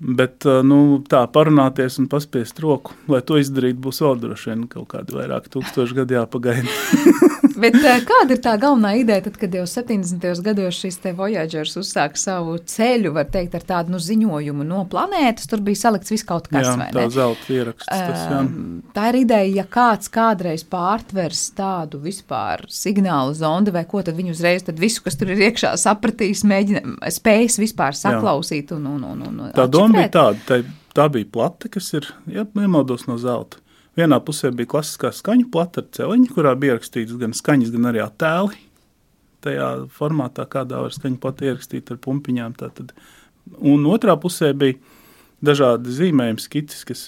[0.00, 0.78] Bet nu,
[1.08, 5.46] tā parunāties un paspiest roku, lai to izdarītu, būs vēl droši vien kaut kādi vairāk
[5.54, 7.22] tūkstoši gadi jāpagaida.
[7.60, 7.76] Bet
[8.08, 10.24] kāda ir tā galvenā ideja, tad, kad jau 70.
[10.44, 15.48] gados šis te Voyagers uzsāka savu ceļu, var teikt, ar tādu nu, ziņojumu no planētas,
[15.50, 16.90] tur bija salikts viss kaut kas, ne?
[16.94, 17.88] Tā zelta ieraksts.
[17.88, 18.42] Tas, jā.
[18.96, 24.34] Tā ir ideja, ja kāds kādreiz pārtvers tādu vispār signālu zondi vai ko, tad viņi
[24.34, 29.26] uzreiz tad visu, kas tur ir iekšā, sapratīs, mēģina, spējas vispār saklausīt un, un, un,
[29.28, 30.62] un tā doma bija tāda, tā,
[30.96, 33.63] tā bija plate, kas ir, ja nemaldos no zelta.
[33.94, 38.02] Vienā pusē bija klasiskā skaņu plata ar celiņu, kurā bija rakstīts gan skaņas, gan arī
[38.02, 38.62] attēli.
[39.44, 42.54] tajā formātā, kādā var skaņu plati ierakstīt ar pumpiņām.
[42.56, 42.94] Tātad.
[43.60, 44.78] Un otrā pusē bija
[45.44, 47.02] dažādi zīmējumi, skices, kas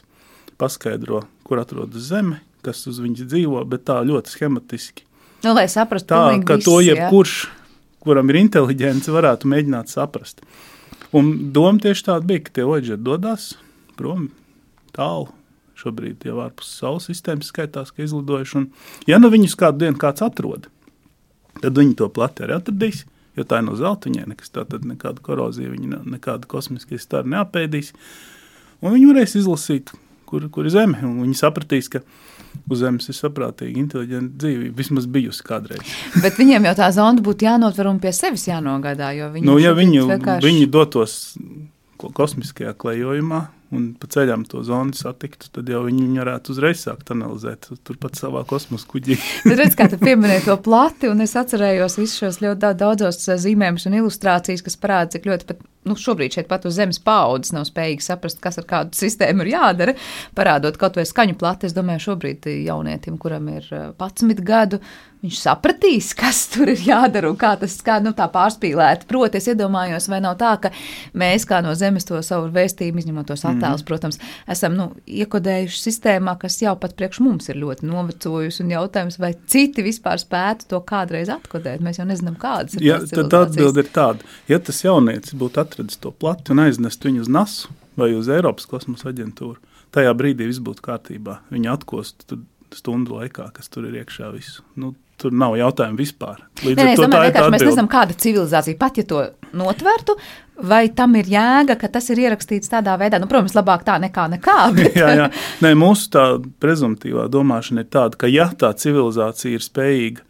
[0.60, 5.06] paskaidro, kur atrodas zeme, kas uz viņas dzīvo, bet tā ļoti schematiski.
[5.46, 7.80] Nu, lai saprastu, tā, ka visi, to jebkurš, ja?
[8.04, 10.44] kuram ir inteligence, varētu mēģināt saprast.
[11.16, 13.54] Un doma tieši tāda bija, ka tie oģi dodas
[13.96, 14.28] prom
[14.92, 15.30] tālu
[15.76, 18.56] šobrīd jau ārpus Saules sistēmas skaitās, ka izlidojuši.
[18.60, 18.70] Un,
[19.08, 20.70] ja nu viņus kādu dienu kāds atrod,
[21.60, 23.04] tad viņi to plati arī atradīs.
[23.36, 27.92] Jo tā ir no zelta, viņai nekas tāda, nekāda korozija, viņa nekāda kosmiskie stari neapēdīs.
[28.80, 29.92] Un viņi varēs izlasīt,
[30.28, 30.98] kur, kur ir zeme.
[31.02, 32.00] Viņi sapratīs, ka
[32.70, 34.70] uz Zemes ir saprātīga, inteliģenta dzīve.
[34.76, 35.94] Vismaz bijusi kādreiz.
[36.22, 39.12] Bet viņiem jau tā zonda būtu jānotver un pie sevis jānogādā.
[39.34, 40.46] Viņi nu, ja viņu, vienkārši...
[40.48, 41.18] viņi dotos
[42.00, 47.68] kosmiskajā klejojumā, un pa ceļam to zonu satiktu, tad jau viņi varētu uzreiz sākt analizēt
[47.86, 49.16] turpat savā kosmosa kuģī.
[49.46, 53.40] Tad redz, kā tu pieminēji to plati, un es atcerējos visus šos ļoti daudzos eh,
[53.42, 57.54] zīmējumus un ilustrācijas, kas parāda, cik ļoti pat, nu, šobrīd šeit pat uz zemes paudzes
[57.56, 59.96] nav spējīgi saprast, kas ar kādu sistēmu ir jādara,
[60.38, 61.66] parādot kaut vai skaņu plati.
[61.66, 64.80] Es domāju, šobrīd jaunietim, kuram ir 11 eh, gadu,
[65.26, 69.08] viņš sapratīs, kas tur ir jādara un kā tas kā, nu, tā pārspīlēti.
[69.10, 70.72] Proti, es iedomājos, vai nav tā, ka
[71.18, 73.88] mēs kā no zemes to savu vēstījumu, izņemot tos attēlus, mm.
[73.88, 74.20] protams,
[74.52, 78.62] esam nu, iekodējuši sistēmā, kas jau pat priekš mums ir ļoti novecojusi.
[78.64, 82.86] Un jautājums, vai citi vispār spētu to kādreiz atkodēt, mēs jau nezinām, kādas ir.
[82.86, 87.24] Ja, tad atbilde ir tāda, ja tas jaunietis būtu atradis to plati un aiznest viņu
[87.26, 89.56] uz NASU vai uz Eiropas kosmosa aģentūru,
[89.96, 91.40] tajā brīdī viss būtu kārtībā.
[91.52, 92.42] Viņi atkostu
[92.76, 94.64] stundu laikā, kas tur ir iekšā visu.
[94.76, 96.42] Nu, Tur nav jautājumu vispār.
[96.60, 97.52] Līdz Nē, ar to domāju, tā ir.
[97.54, 99.22] Mēs nezinām, kāda civilizācija pat, ja to
[99.56, 100.16] notvertu,
[100.68, 103.20] vai tam ir jēga, ka tas ir ierakstīts tādā veidā.
[103.22, 104.56] Nu, protams, labāk tā nekā nekā.
[104.76, 104.98] Bet...
[104.98, 105.28] jā, jā.
[105.64, 106.26] Nē, mūsu tā
[106.60, 110.26] prezumtīvā domāšana ir tāda, ka ja tā civilizācija ir spējīga,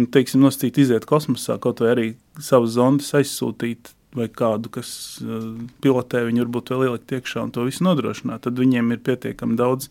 [0.00, 2.08] nu, teiksim, nosacīt iziet kosmosā, kaut vai arī
[2.40, 5.52] savas zondas aizsūtīt vai kādu, kas uh,
[5.84, 9.90] pilotē viņu varbūt vēl ielikt iekšā un to visu nodrošināt, tad viņiem ir pietiekami daudz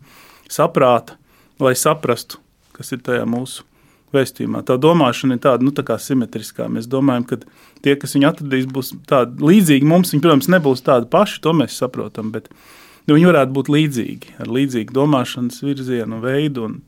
[0.50, 1.20] saprāta,
[1.62, 2.42] lai saprastu,
[2.76, 3.66] kas ir tajā mūsu
[4.15, 4.63] vēstījumā.
[4.67, 6.67] Tā domāšana ir tāda nu, tā simetriskā.
[6.71, 7.39] Mēs domājam, ka
[7.86, 10.13] tie, kas viņu atradīs, būs tādi līdzīgi mums.
[10.13, 12.49] Viņi, protams, nebūs tādi paši, to mēs saprotam, bet
[13.06, 16.69] nu, viņi varētu būt līdzīgi, ar līdzīgu domāšanas virzienu, veidu.
[16.69, 16.82] Un,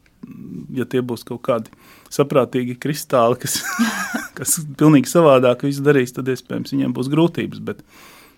[0.75, 1.71] ja tie būs kaut kādi
[2.13, 3.59] saprātīgi kristāli, kas,
[4.37, 7.63] kas pilnīgi savādāk darīs, tad iespējams viņiem būs grūtības.
[7.63, 7.83] Bet,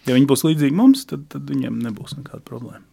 [0.10, 2.84] ja viņi būs līdzīgi mums, tad, tad viņiem nebūs nekāda problēma.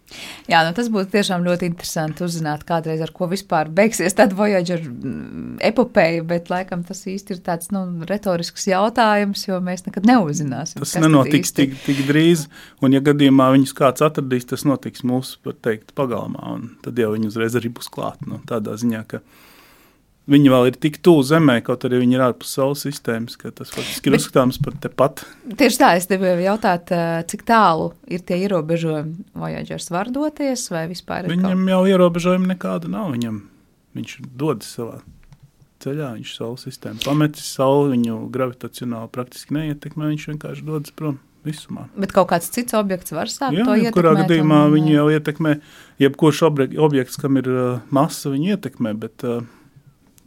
[0.46, 4.84] Jā, nu tas būtu tiešām ļoti interesanti uzzināt, kādreiz ar ko vispār beigsies tāda Voyager
[4.84, 10.78] mm, epopeja, bet laikam tas īsti ir tāds nu, retorisks jautājums, jo mēs nekad neuzzināsim.
[10.84, 12.46] Tas nenotiks tik, tik drīz,
[12.86, 17.10] un ja gadījumā viņus kāds atradīs, tas notiks mūsu, var teikt, pagalmā, un tad jau
[17.16, 18.22] viņi uzreiz arī būs klāt.
[18.30, 19.55] Nu, tādā ziņā, ka Viņi
[20.26, 24.10] vēl ir tik tuvu Zemē, kaut arī viņi ir ārpus Saules sistēmas, ka tas faktiski
[24.10, 25.22] ir uzskatāms par tepat.
[25.46, 26.90] Tieši tā, es gribēju jautāt,
[27.30, 31.36] cik tālu ir tie ierobežojumi, Voyagers var doties, vai vispār ir?
[31.36, 31.70] Viņam kaut...
[31.74, 33.12] jau ierobežojumi nekāda nav.
[33.14, 33.38] Viņam,
[33.98, 34.98] viņš dodas savā
[35.84, 41.22] ceļā, viņš Saules sistēmu pametis, Sauli viņu gravitacionāli praktiski neietekmē, viņš vienkārši dodas prom.
[41.46, 41.84] Visumā.
[41.94, 43.94] Bet kaut kāds cits objekts var sākt Jā, to ietekmēt.
[43.94, 44.72] Kurā gadījumā un...
[44.74, 45.52] viņi jau ietekmē,
[46.02, 49.44] jebkurš objekts, kam ir uh, masa, viņi ietekmē, bet uh,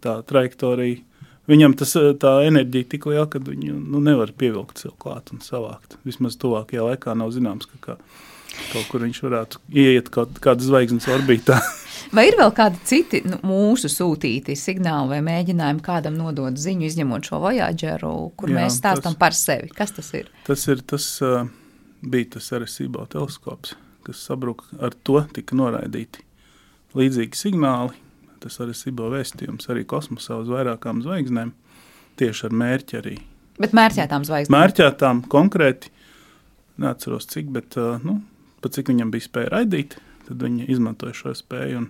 [0.04, 1.04] tā trajektorija.
[1.50, 5.40] Viņam tas, eh, tā enerģija tik liela, ka viņu nu, nevar pievilkt sev klāt un
[5.42, 5.98] savākt.
[6.06, 7.96] Vismaz tuvākajā laikā nav zināms, ka kā,
[8.72, 11.58] kaut kur viņš varētu ieiet kaut kādas zvaigznes orbītā.
[12.16, 17.28] Vai ir vēl kādi citi nu, mūsu sūtīti signāli vai mēģinājumi kādam nodot ziņu, izņemot
[17.30, 19.70] šo Voyageru, kur Jā, mēs stāstām par sevi?
[19.76, 20.32] Kas tas ir?
[20.48, 21.44] Tas ir tas, uh,
[22.02, 23.76] bija tas Arecibo teleskops,
[24.08, 24.66] kas sabruka.
[24.82, 26.26] Ar to tika noraidīti
[26.98, 27.94] līdzīgi signāli,
[28.44, 31.54] tas arī Sibo vēstījums arī kosmosā uz vairākām zvaigznēm,
[32.20, 33.16] tieši ar mērķi arī.
[33.60, 34.56] Bet mērķētām zvaigznēm?
[34.56, 35.92] Mērķētām konkrēti,
[36.80, 38.20] neatceros cik, bet nu,
[38.64, 39.98] pat cik viņam bija spēja raidīt,
[40.28, 41.90] tad viņi izmantoja šo spēju un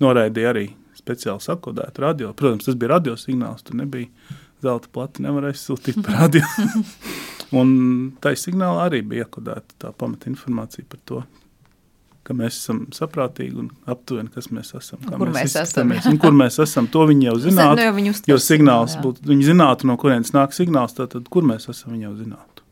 [0.00, 2.32] noraidīja arī speciāli sakodētu radio.
[2.36, 4.08] Protams, tas bija radio signāls, tur nebija
[4.64, 6.44] zelta plati, nevarēja sūtīt par radio.
[7.60, 7.70] un
[8.22, 11.22] tā signāla arī bija iekodēta tā pamata informācija par to,
[12.30, 15.02] ka mēs esam saprātīgi un aptuveni, kas mēs esam.
[15.02, 16.20] Kur mēs, mēs esam?
[16.22, 17.80] kur mēs esam, to viņi jau zinātu.
[17.80, 19.02] Nu, jau jo signāls jā.
[19.04, 22.66] būtu, viņi zinātu, no kurienes nāk signāls, tad kur mēs esam, viņi jau zinātu.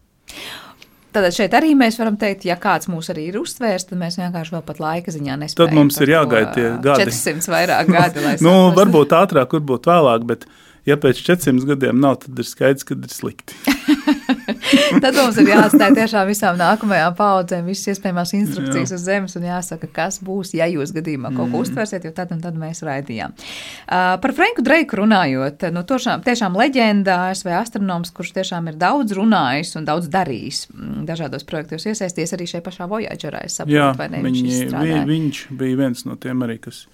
[1.09, 4.55] Tātad šeit arī mēs varam teikt, ja kāds mūs arī ir uztvērs, tad mēs vienkārši
[4.55, 5.71] vēl pat laika ziņā nespējam.
[5.71, 7.09] Tad mums ir jāgaida tie gadi.
[7.09, 10.45] 400 vairāk gadi, lai nu, varbūt ātrāk, varbūt vēlāk, bet
[10.89, 13.57] ja pēc 400 gadiem nav, tad ir skaidrs, ka ir slikti.
[15.03, 18.99] Tad mums ir jāatstāj tiešām visām nākamajām paudzēm visas iespējamās instrukcijas Jā.
[18.99, 21.65] uz zemes un jāsaka, kas būs, ja jūs gadījumā kaut ko mm.
[21.65, 23.35] uztversiet, jo tad un tad mēs raidījām.
[23.35, 29.17] Uh, par Franku Dreiku runājot, nu, tošām, tiešām leģenda ASV astronoms, kurš tiešām ir daudz
[29.19, 34.11] runājis un daudz darījis mm, dažādos projektos iesaisties arī šajā pašā Voyagerā, es saprotu, vai
[34.13, 34.25] ne?
[34.25, 36.87] Viņi, vi, viņš bija viens no tiem arī, kas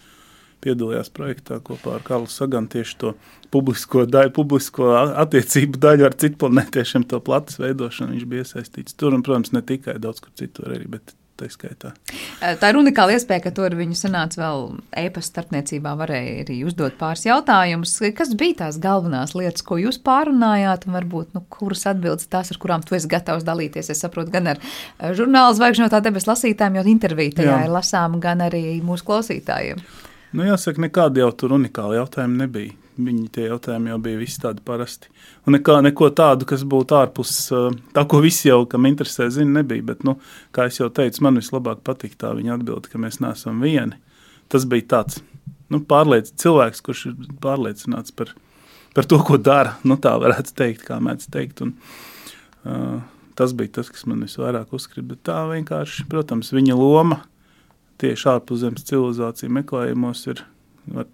[0.65, 3.15] piedalījās projektā kopā ar Karlu Saganu tieši to
[3.55, 4.93] publisko, daļu, publisko
[5.25, 8.17] attiecību daļu ar citplanētiešiem, to platas veidošanu.
[8.17, 11.93] Viņš bija iesaistīts tur, un, protams, ne tikai daudz kur citur arī, bet tā skaitā.
[12.61, 14.65] Tā ir unikāla iespēja, ka tur viņu sanāca vēl
[15.03, 17.97] e-pasta starpniecībā, varēja arī uzdot pāris jautājumus.
[18.17, 22.61] Kas bija tās galvenās lietas, ko jūs pārunājāt, un varbūt, nu, kuras atbildes tās, ar
[22.63, 23.91] kurām tu esi gatavs dalīties?
[23.91, 24.63] Es saprotu, gan ar
[25.19, 27.63] žurnālu zvaigžņotā debesu lasītājiem, jo intervija tajā Jā.
[27.67, 29.83] ir lasām, gan arī mūsu klausītājiem.
[30.35, 32.73] Nu, jāsaka, nekādi jau tur unikāli jautājumi nebija.
[32.95, 35.11] Viņi tie jautājumi jau bija visi tādi parasti.
[35.47, 37.35] Un nekā, neko tādu, kas būtu ārpus
[37.95, 39.85] tā, ko visi jau, kam interesē, zina, nebija.
[39.93, 40.17] Bet, nu,
[40.55, 43.99] kā jau teicu, man vislabāk patīk tā viņa atbilde, ka mēs neesam vieni.
[44.51, 45.21] Tas bija tāds
[45.71, 48.33] nu, pārliec, cilvēks, kurš ir pārliecināts par,
[48.95, 49.77] par to, ko dara.
[49.87, 51.63] Nu, tā varētu teikt, kā mēdz teikt.
[51.63, 51.77] Un,
[52.67, 52.99] uh,
[53.39, 55.19] tas bija tas, kas man visvairāk uzkrita.
[55.31, 57.23] Tā vienkārši, protams, viņa loma
[58.03, 60.43] tieši ārpuszemes civilizāciju meklējumos ir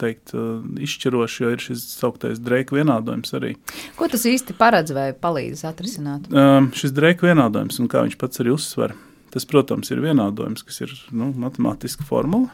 [0.01, 3.53] teikt, uh, izšķiroši, jo ir šis sauktais drēka vienādojums arī.
[3.99, 6.27] Ko tas īsti paredz vai palīdz atrisināt?
[6.33, 8.97] Um, šis drēka vienādojums, un kā viņš pats arī uzsver,
[9.31, 12.51] tas, protams, ir vienādojums, kas ir nu, matemātiska formula,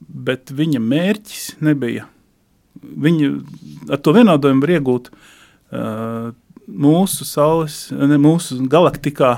[0.00, 2.08] bet viņa mērķis nebija.
[2.82, 3.28] Viņa
[3.92, 6.32] ar to vienādojumu var iegūt uh,
[6.66, 9.36] mūsu saules, ne, mūsu galaktikā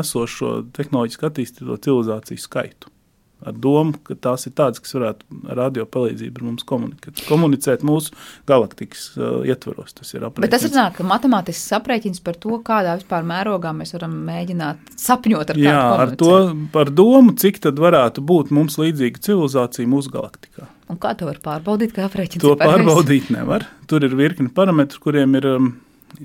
[0.00, 2.92] esošo tehnoloģiski attīstīto civilizāciju skaitu.
[3.38, 7.84] Ar domu, ka tās ir tādas, kas varētu ar radio palīdzību ar mums komunicēt, komunicēt
[7.86, 8.16] mūsu
[8.50, 9.94] galaktikas uh, ietvaros.
[9.94, 10.42] Tas ir aprēķins.
[10.42, 15.54] Bet tas ir nāk, matemātisks aprēķins par to, kādā vispār mērogā mēs varam mēģināt sapņot
[15.54, 16.32] ar Jā, ar to
[16.74, 20.66] par domu, cik tad varētu būt mums līdzīga civilizācija mūsu galaktikā.
[20.90, 22.42] Un kā to var pārbaudīt, kā aprēķins?
[22.42, 23.68] To pārbaudīt nevar.
[23.86, 25.70] Tur ir virkni parametru, kuriem ir um,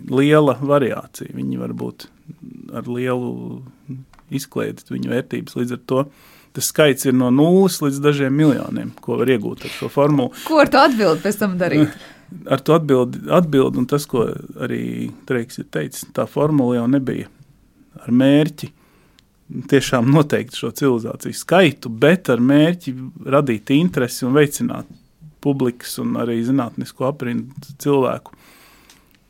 [0.09, 1.29] liela variācija.
[1.35, 2.07] Viņi var būt
[2.71, 3.61] ar lielu
[4.33, 5.57] izklaidi viņu vērtības.
[5.59, 6.05] Līdz ar to
[6.53, 10.33] tas skaits ir no nulles līdz dažiem miljoniem, ko var iegūt ar šo formulu.
[10.45, 11.95] Ko ar to atbildi pēc tam darīt?
[12.49, 14.27] Ar to atbildi, atbildi un tas, ko
[14.61, 17.29] arī Treiks ir teicis, tā formula jau nebija
[18.01, 18.69] ar mērķi
[19.69, 22.93] tiešām noteikt šo civilizāciju skaitu, bet ar mērķi
[23.33, 24.89] radīt interesi un veicināt
[25.43, 28.37] publikas un arī zinātnisko aprindu cilvēku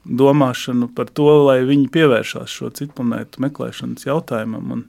[0.04, 4.72] domāšanu par to, lai viņi pievēršās šo citu planētu meklēšanas jautājumam.
[4.76, 4.86] Un,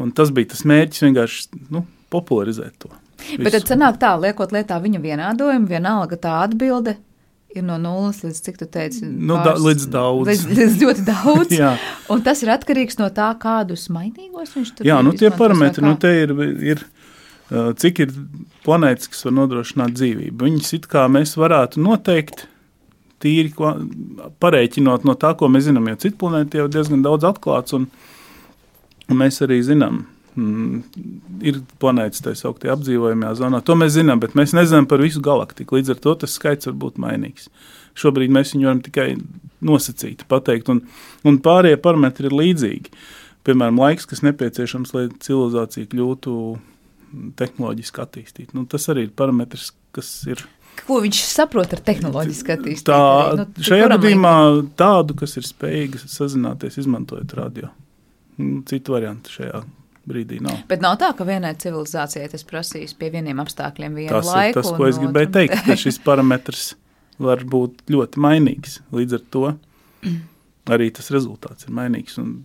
[0.00, 2.92] un tas bija tas mērķis vienkārši nu, popularizēt to.
[3.20, 3.42] Visu.
[3.44, 6.96] Bet tad sanāk tā, liekot lietā viņa vienādojumu, vienalga tā atbilde.
[7.50, 9.02] Ir no nulles līdz cik tu teici?
[9.02, 10.28] Nu, pāris, da, līdz daudz.
[10.28, 11.54] Līdz, līdz ļoti daudz.
[12.14, 15.96] un tas ir atkarīgs no tā, kādus mainīgos viņš tur Jā, nu tie parametri, nu
[15.98, 16.34] te ir,
[16.70, 16.84] ir,
[17.50, 18.14] cik ir
[18.62, 20.46] planētas, kas var nodrošināt dzīvību.
[20.46, 22.46] Viņas it kā mēs varētu noteikt,
[23.20, 23.52] tīri
[24.42, 27.86] pareiķinot no tā, ko mēs zinām, jo citu planētu jau diezgan daudz atklāts, un,
[29.08, 30.02] un mēs arī zinām,
[30.38, 30.80] mm,
[31.46, 33.62] ir planētas tā sauktajā apdzīvojamajā zonā.
[33.66, 35.78] To mēs zinām, bet mēs nezinām par visu galaktiku.
[35.78, 37.50] Līdz ar to tas skaits var būt mainīgs.
[38.00, 39.08] Šobrīd mēs viņu varam tikai
[39.66, 40.84] nosacīt, pateikt, un,
[41.26, 42.94] un pārējie parametri ir līdzīgi.
[43.44, 46.34] Piemēram, laiks, kas nepieciešams, lai civilizācija kļūtu
[47.40, 48.54] tehnoloģiski attīstīta.
[48.56, 50.44] Nu, tas arī ir parametrs, kas ir
[50.86, 52.86] Ko viņš saprot ar tehnoloģisku attīstību?
[52.88, 53.02] Tā,
[53.38, 54.34] nu, šajā gadījumā
[54.80, 57.70] tādu, kas ir spējīga sazināties, izmantojot radio.
[58.40, 59.62] Nu, citu variantu šajā
[60.10, 60.62] brīdī nav.
[60.70, 64.58] Bet nav tā, ka vienai civilizācijai tas prasīs pie vieniem apstākļiem vienu tas laiku.
[64.58, 66.66] Tas ir tas, ko es gribēju teikt, ka šis parametrs
[67.20, 68.80] var būt ļoti mainīgs.
[68.96, 69.44] Līdz ar to
[70.74, 72.18] arī tas rezultāts ir mainīgs.
[72.22, 72.40] Un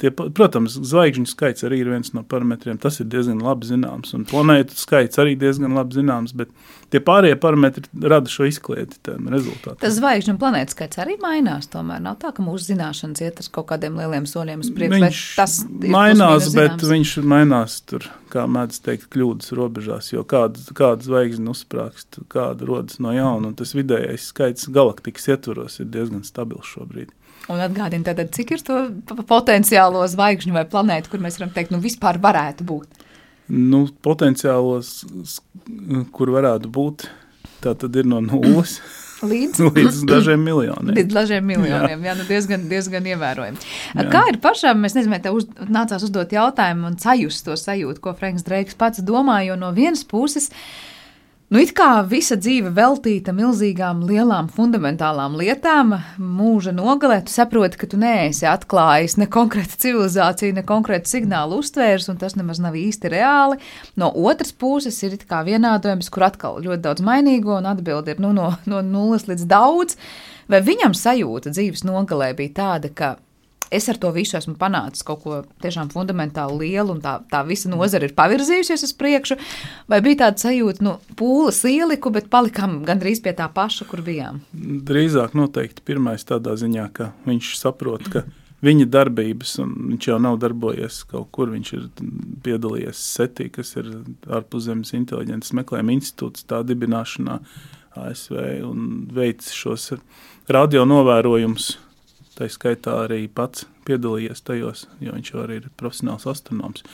[0.00, 2.78] Tie, protams, zvaigžņu skaits arī ir viens no parametriem.
[2.80, 4.14] Tas ir diezgan labi zināms.
[4.16, 6.32] Un planētu skaits arī diezgan labi zināms.
[6.36, 6.54] Bet
[6.88, 9.76] tie pārējie parametri rada šo izklieti rezultātu.
[9.82, 11.68] Tas zvaigžņu un planētu skaits arī mainās.
[11.68, 15.02] Tomēr nav tā, ka mūsu zināšanas iet uz kaut kādiem lieliem soļiem uz priekšu.
[15.04, 20.14] Viņš tas mainās, bet viņš mainās tur, kā mēdz teikt, kļūdas robežās.
[20.14, 23.52] Jo kāda, kāda zvaigzne uzsprāgst, kāda rodas no jauna.
[23.52, 27.12] Un tas vidējais skaits galaktikas ietvaros ir diezgan stabils šobrīd.
[27.50, 28.78] Un atgādini, tātad, cik ir to
[29.26, 33.06] potenciālo zvaigžņu vai planētu, kur mēs varam teikt, nu vispār varētu būt?
[33.50, 35.00] Nu, potenciālos,
[36.14, 37.08] kur varētu būt,
[37.64, 38.78] tā tad ir no nulles.
[39.20, 40.94] Līdz, līdz dažiem miljoniem.
[40.96, 42.00] Līdz dažiem miljoniem.
[42.00, 43.66] Jā, jā nu diezgan, diezgan ievērojami.
[43.92, 44.06] Jā.
[44.12, 48.14] Kā ir pašam, es nezinu, tev uz, nācās uzdot jautājumu un sajust to sajūtu, ko
[48.16, 50.48] Franks Dreiks pats domā, jo no vienas puses.
[51.50, 57.88] Nu, it kā visa dzīve veltīta milzīgām, lielām, fundamentālām lietām, mūža nogalē, tu saproti, ka
[57.90, 63.10] tu neesi atklājis ne konkrētu civilizāciju, ne konkrētu signālu uztvērs, un tas nemaz nav īsti
[63.10, 63.58] reāli.
[63.98, 68.30] No otras puses ir kā vienādojums, kur atkal ļoti daudz mainīgo, un atbildi ir nu,
[68.36, 69.98] no, no nulles līdz daudz.
[70.46, 73.16] Vai viņam sajūta dzīves nogalē bija tāda, ka
[73.70, 77.70] es ar to visu esmu panācis kaut ko tiešām fundamentāli lielu, un tā, tā visa
[77.70, 79.38] nozara ir pavirzījusies uz priekšu.
[79.90, 84.42] Vai bija tāda sajūta, nu, pūles ieliku, bet palikām gandrīz pie tā paša, kur bijām?
[84.52, 88.24] Drīzāk noteikti pirmais tādā ziņā, ka viņš saprot, ka
[88.64, 91.84] viņa darbības, un viņš jau nav darbojies kaut kur, viņš ir
[92.44, 93.92] piedalījies SETI, kas ir
[94.28, 97.40] ārpuszemes inteliģences meklējuma institūts, tā dibināšanā
[98.00, 98.36] ASV
[98.68, 99.90] un veic šos
[100.50, 101.72] radio novērojumus
[102.40, 106.86] Tā skaitā arī pats piedalījies tajos, jo viņš jau arī ir profesionāls astronoms.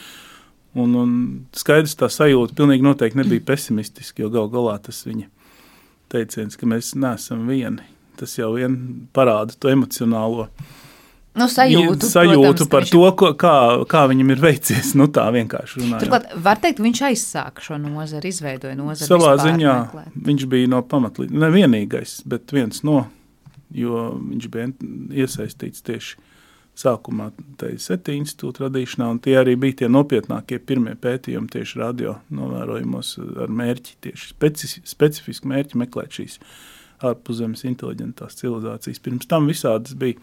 [0.74, 1.12] Un, un
[1.54, 5.28] skaidrs, tā sajūta pilnīgi noteikti nebija pesimistiska, jo gal galā tas viņa
[6.10, 7.86] teiciens, ka mēs neesam vieni,
[8.18, 8.74] tas jau vien
[9.14, 10.48] parāda to emocionālo
[11.36, 12.92] nu, sajūtu, sajūtu protams, par viņš...
[12.96, 13.54] to, ko, kā,
[13.90, 14.92] kā viņam ir veicies.
[14.98, 16.04] Nu, tā vienkārši runājot.
[16.04, 19.08] Turklāt, var teikt, viņš aizsāka šo nozari, izveidoja nozari.
[19.08, 20.16] Savā ziņā meklēt.
[20.30, 23.04] viņš bija no pamatlīdzekļa, nevienīgais, bet viens no
[23.74, 24.70] jo viņš bija
[25.24, 26.18] iesaistīts tieši
[26.76, 33.14] sākumā TSET institūta radīšanā, un tie arī bija tie nopietnākie pirmie pētījumi tieši radio novērojumos
[33.44, 36.40] ar mērķi, tieši speci specifisku mērķi meklēt šīs
[37.06, 39.00] ārpuszemes inteliģentās civilizācijas.
[39.04, 40.20] Pirms tam visādas bija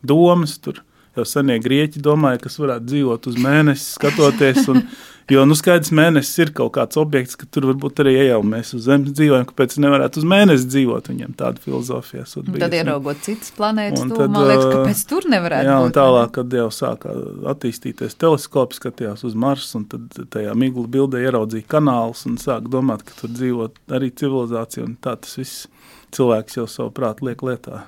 [0.00, 0.80] domas, tur
[1.18, 4.68] jau senie grieķi domāja, kas varētu dzīvot uz mēnesi, skatoties.
[4.70, 4.82] Un,
[5.30, 8.86] jo nu, skaidrs, mēnesis ir kaut kāds objekts, ka tur varbūt arī jau mēs uz
[8.86, 11.10] Zemes dzīvojam, kāpēc nevarētu uz mēnesi dzīvot.
[11.12, 12.48] Viņiem tāda filozofija ir.
[12.62, 15.94] Tad ieraugot citas planētas, tu, tad, man liekas, kāpēc tur nevarētu jā, būt.
[15.98, 17.14] Tālāk, kad jau sāka
[17.54, 23.06] attīstīties teleskops, skatījās uz Marsu, un tad tajā miglu bildē ieraudzīja kanālus un sāka domāt,
[23.06, 25.66] ka tur dzīvo arī civilizācija, un tā tas viss
[26.14, 27.84] cilvēks jau savu prātu liek lietā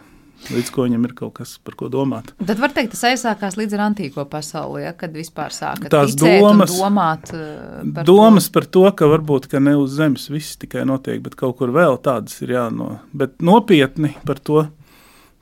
[0.51, 2.33] līdz ko viņam ir kaut kas, par ko domāt.
[2.43, 6.75] Tad var teikt, tas aizsākās līdz ar antīko pasauli, ja, kad vispār sāka tās domas,
[6.75, 7.33] domāt.
[7.37, 8.55] Eh, par domas to.
[8.59, 12.01] par to, ka varbūt ka ne uz zemes viss tikai notiek, bet kaut kur vēl
[12.03, 12.97] tādas ir jāno.
[13.15, 14.67] Bet nopietni par to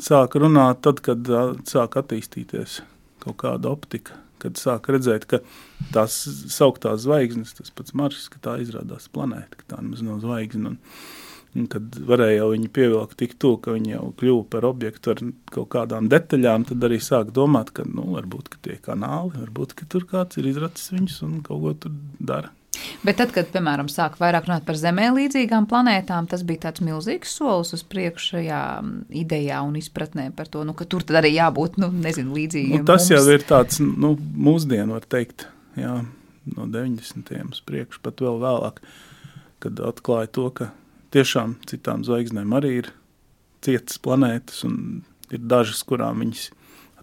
[0.00, 1.28] sāka runāt tad, kad
[1.68, 2.80] sāka attīstīties
[3.24, 4.18] kaut kāda optika.
[4.40, 5.42] Kad sāka redzēt, ka
[5.92, 6.14] tās
[6.48, 10.72] sauktās zvaigznes, tas pats Mars, ka tā izrādās planēta, ka tā nemaz nav zvaigzne.
[10.72, 10.78] Un,
[11.58, 15.66] Un kad varēja viņu pievilkt tik tuvu, ka viņi jau kļuva par objektu ar kaut
[15.74, 20.06] kādām detaļām, tad arī sāk domāt, ka nu, varbūt ka tie kanāli, varbūt ka tur
[20.06, 22.52] kāds ir izracis viņus un kaut ko tur dara.
[23.02, 27.32] Bet tad, kad, piemēram, sāk vairāk runāt par Zemē līdzīgām planētām, tas bija tāds milzīgs
[27.40, 28.62] solis uz priekšu šajā
[29.22, 32.84] idejā un izpratnē par to, nu, ka tur arī jābūt, nu, nezinu, līdzīgiem.
[32.84, 33.12] Nu, tas mums.
[33.16, 35.48] jau ir tāds, nu, mūsdienu, var teikt,
[35.80, 35.98] jā,
[36.54, 37.34] no 90.
[37.50, 38.82] uz priekšu, pat vēl vēlāk,
[39.60, 40.70] kad atklāja to, ka
[41.14, 42.90] tiešām citām zvaigznēm arī ir
[43.64, 46.48] cietas planētas, un ir dažas, kurām viņas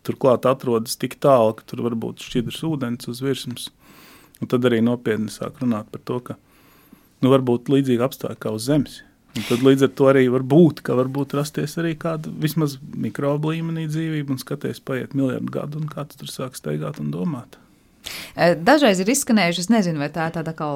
[0.08, 3.68] turklāt atrodas tik tālu, ka tur var būt šķidrs ūdens uz virsmas.
[4.42, 6.38] Un tad arī nopietni sāk runāt par to, ka
[7.22, 9.02] nu, var būt līdzīgi apstākļi kā uz Zemes.
[9.38, 13.52] Un tad līdz ar to arī var būt, ka varbūt rasties arī kāda vismaz mikrobu
[13.54, 17.60] līmenī dzīvība, un skaties, paiet miljardu gadu, un kāds tur sāk staigāt un domāt.
[18.38, 20.68] Dažreiz ir izskanējuši, es nezinu, vai tā ir tāda kā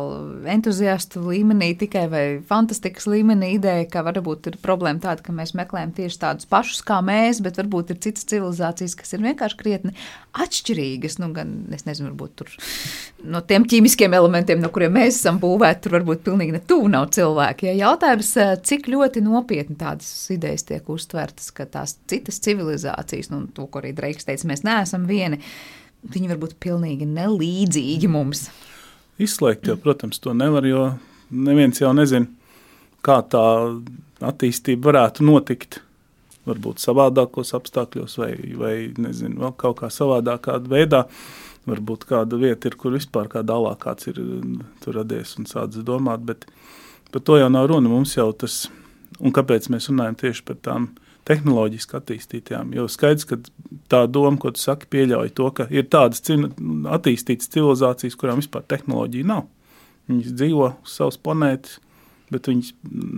[0.49, 5.91] entuziastu līmenī tikai vai fantastikas līmenī ideja, ka varbūt ir problēma tāda, ka mēs meklējam
[5.99, 9.93] tieši tādus pašus kā mēs, bet varbūt ir citas civilizācijas, kas ir vienkārši krietni
[10.41, 11.19] atšķirīgas.
[11.21, 12.55] Nu, gan, es nezinu, varbūt tur
[13.29, 17.11] no tiem ķīmiskiem elementiem, no kuriem mēs esam būvēti, tur varbūt pilnīgi ne tuvu nav
[17.13, 17.69] cilvēki.
[17.69, 18.31] Ja jautājums,
[18.65, 23.93] cik ļoti nopietni tādas idejas tiek uztvertas, ka tās citas civilizācijas, nu, to, ko arī
[24.01, 25.43] Dreiks teica, mēs neesam vieni
[26.03, 28.47] viņi var būt pilnīgi nelīdzīgi mums.
[29.21, 30.87] Izslēgt jau, protams, to nevar, jo
[31.31, 32.27] neviens jau nezina,
[33.05, 33.45] kā tā
[34.21, 35.81] attīstība varētu notikt.
[36.49, 41.03] Varbūt savādākos apstākļos, vai, vai nezinu, vēl kaut kā savādākā veidā.
[41.69, 44.17] Varbūt kāda vieta ir, kur vispār kāda alā kāds ir
[44.89, 46.47] radies un sācis domāt, bet
[47.13, 47.91] par to jau nav runa.
[47.91, 48.63] Mums jau tas,
[49.21, 50.89] un kāpēc mēs runājam tieši par tām
[51.29, 52.73] tehnoloģiski attīstītajām.
[52.75, 53.37] Jo skaidrs, ka
[53.91, 59.29] tā doma, ko tu saki, pieļauj to, ka ir tādas attīstītas civilizācijas, kurām vispār tehnoloģija
[59.31, 59.47] nav.
[60.09, 61.79] Viņas dzīvo uz savas planētas,
[62.31, 62.71] bet viņas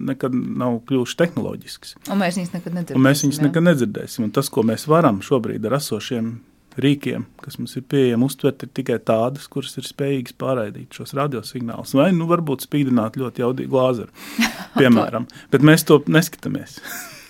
[0.09, 1.93] nekad nav kļuvušas tehnoloģiskas.
[2.09, 2.99] Un mēs viņus nekad nedzirdēsim.
[2.99, 3.45] Un mēs viņus jā.
[3.47, 4.25] nekad nedzirdēsim.
[4.27, 6.33] Un tas, ko mēs varam šobrīd ar esošiem
[6.81, 11.93] rīkiem, kas mums ir pieejami, uztvert, ir tikai tādas, kuras ir spējīgas pārraidīt šos radiosignālus.
[11.97, 14.09] Vai nu varbūt spīdināt ļoti jaudīgu glāzeru,
[14.79, 15.27] piemēram.
[15.53, 16.79] bet mēs to neskatāmies.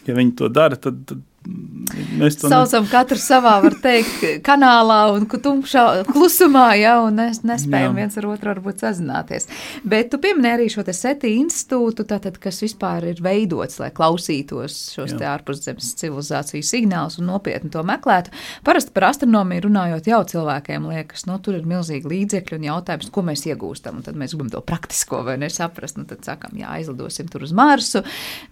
[0.08, 5.26] Ja viņi to dara, tad, tad mēs to saucam katru savā, var teikt, kanālā un
[5.28, 7.98] tumšā klusumā, ja, un nes, nespējam jā.
[8.00, 9.50] viens ar otru varbūt sazināties.
[9.88, 14.78] Bet tu pieminēji arī šo te SETI institūtu, tātad, kas vispār ir veidots, lai klausītos
[14.96, 15.20] šos jā.
[15.20, 18.34] te ārpuszemes civilizācijas signālus un nopietni to meklētu.
[18.66, 23.26] Parasti par astronomiju runājot jau cilvēkiem liekas, nu, tur ir milzīgi līdzekļi un jautājums, ko
[23.28, 27.30] mēs iegūstam, un tad mēs gribam to praktisko vai nesaprast, nu, tad sakam, jā, aizlidosim
[27.32, 28.04] tur uz Marsu,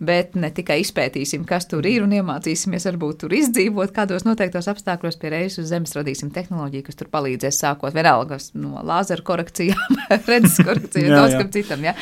[0.04, 5.20] bet ne tikai izpētīsim, kas tur ir un iemācīsimies varbūt tur izdzīvot kādos noteiktos apstākļos
[5.22, 10.02] pie reizes uz Zemes radīsim tehnoloģiju, kas tur palīdzēs sākot vienalga no lāzera korekcijām,
[10.32, 11.86] redzes korekcijām, daudz kam citam.
[11.90, 11.96] Ja?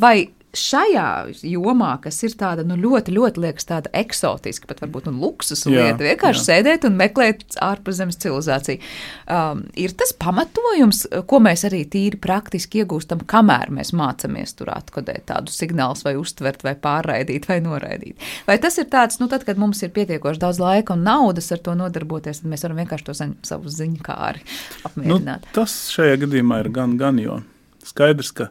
[0.00, 1.06] Vai šajā
[1.46, 6.00] jomā, kas ir tāda nu, ļoti, ļoti liekas, tāda eksotiska, pat varbūt nu, luksus lieta,
[6.02, 6.46] vienkārši jā.
[6.48, 8.80] sēdēt un meklēt ārpuszemes civilizāciju.
[9.30, 15.28] Um, ir tas pamatojums, ko mēs arī tīri praktiski iegūstam, kamēr mēs mācāmies tur atkodēt
[15.30, 18.30] tādus signālus, vai uztvert, vai pārraidīt, vai noraidīt.
[18.48, 21.62] Vai tas ir tāds, nu, tad, kad mums ir pietiekoši daudz laika un naudas ar
[21.62, 24.42] to nodarboties, tad mēs varam vienkārši to savu ziņu kāri
[24.88, 25.46] apmierināt.
[25.46, 27.40] Nu, tas šajā gadījumā ir gan, gan, jo
[27.86, 28.50] skaidrs, ka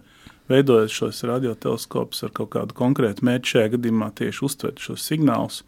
[0.49, 5.63] veidojot šos radioteleskopus ar kaut kādu konkrētu mērķu, šajā gadījumā tieši uztvert šos signālus,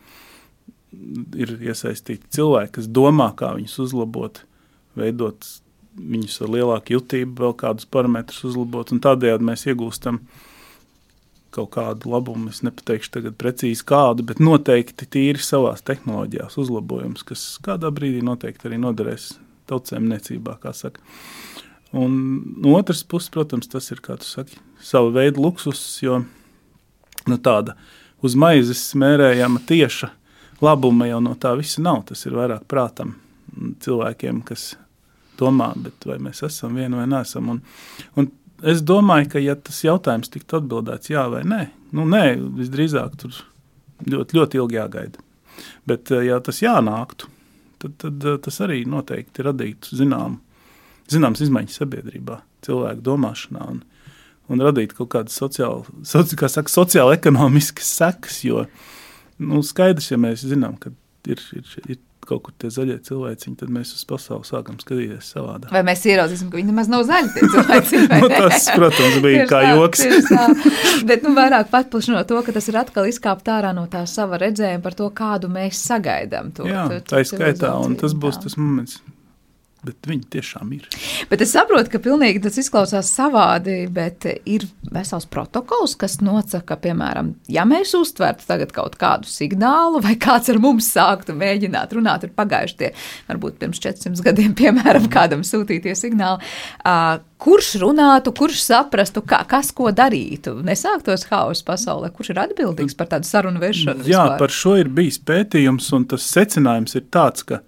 [1.37, 4.43] ir iesaistīti cilvēki, kas domā, kā viņus uzlabot,
[4.99, 5.47] veidot
[5.95, 10.21] viņus ar lielāku jutību, vēl kādus parametrus uzlabot, un tādējādi mēs iegūstam
[11.51, 12.49] kaut kādu labumu.
[12.51, 18.69] Es nepateikšu tagad precīzi kādu, bet noteikti tīri savās tehnoloģijās uzlabojums, kas kādā brīdī noteikti
[18.69, 19.33] arī noderēs
[19.71, 21.03] tautsēmniecībā, kā saka.
[21.91, 26.21] Un no otras puses, protams, tas ir, kā tu saki, sava veida luksus, jo
[27.27, 27.75] nu, tāda
[28.23, 30.11] uz maizes smērējama tieša
[30.63, 32.05] labuma jau no tā visa nav.
[32.07, 33.17] Tas ir vairāk prātam
[33.83, 34.75] cilvēkiem, kas
[35.39, 35.73] domā,
[36.05, 37.49] vai mēs esam vieni vai neesam.
[37.55, 37.59] Un,
[38.15, 38.29] un
[38.63, 41.65] es domāju, ka ja tas jautājums tiktu atbildēts jā vai nē,
[41.97, 42.25] nu nē,
[42.61, 43.35] visdrīzāk tur
[44.07, 45.27] ļoti, ļoti ilgi jāgaida.
[45.89, 47.27] Bet ja tas jānāktu,
[47.81, 50.39] tad, tad tas arī noteikti radītu zināmu
[51.11, 53.81] zināmas izmaiņas sabiedrībā, cilvēku domāšanā un,
[54.51, 58.65] un radīt kaut kādas sociāli, soci, kā saka, sociāli ekonomiskas sekas, jo
[59.41, 60.93] nu, skaidrs, ja mēs zinām, ka
[61.29, 65.71] ir, ir, ir kaut kur tie zaļie cilvēciņi, tad mēs uz pasauli sākam skatīties savādāk.
[65.73, 67.43] Vai mēs ieraudzīsim, ka viņi nemaz nav zaļi
[68.21, 70.03] nu, tas, protams, bija kā tā, joks.
[71.09, 74.85] Bet nu, vairāk paplašinot to, ka tas ir atkal izkāpt ārā no tā sava redzējuma
[74.85, 76.53] par to, kādu mēs sagaidām.
[76.57, 79.01] To, Jā, to, to tā ir skaitā, un tas būs tas moments,
[79.81, 80.83] Bet viņi tiešām ir.
[81.31, 87.31] Bet es saprotu, ka pilnīgi tas izklausās savādi, bet ir vesels protokols, kas nosaka, piemēram,
[87.49, 92.35] ja mēs uztvertu tagad kaut kādu signālu, vai kāds ar mums sāktu mēģināt runāt, ir
[92.37, 92.91] pagājuši tie,
[93.31, 96.45] varbūt pirms 400 gadiem, piemēram, kādam sūtītie signāli.
[97.41, 103.09] Kurš runātu, kurš saprastu, kā, kas ko darītu, nesāktos hausa pasaulē, kurš ir atbildīgs par
[103.15, 104.05] tādu sarunu vešanu?
[104.05, 104.37] Jā, vispār?
[104.45, 107.63] par šo ir bijis pētījums, un tas secinājums ir tāds, ka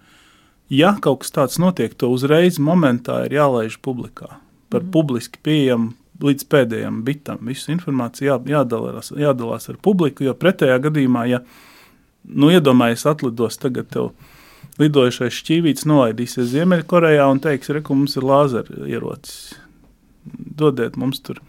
[0.74, 4.36] ja kaut kas tāds notiek, to uzreiz momentā ir jālaiž publikā.
[4.72, 4.90] Par mm.
[4.94, 5.92] publiski pieejamu
[6.24, 7.40] līdz pēdējiem bitam.
[7.48, 11.42] Visu informāciju jā, jādalās, jādalās ar publiku, jo pretējā gadījumā, ja
[12.24, 14.12] nu, iedomājies atlidos tagad tev
[14.80, 19.54] lidojušais šķīvīts nolaidīsies Ziemeļkorejā un teiks, re, mums ir lāzera ierocis.
[20.24, 21.42] Dodiet mums tur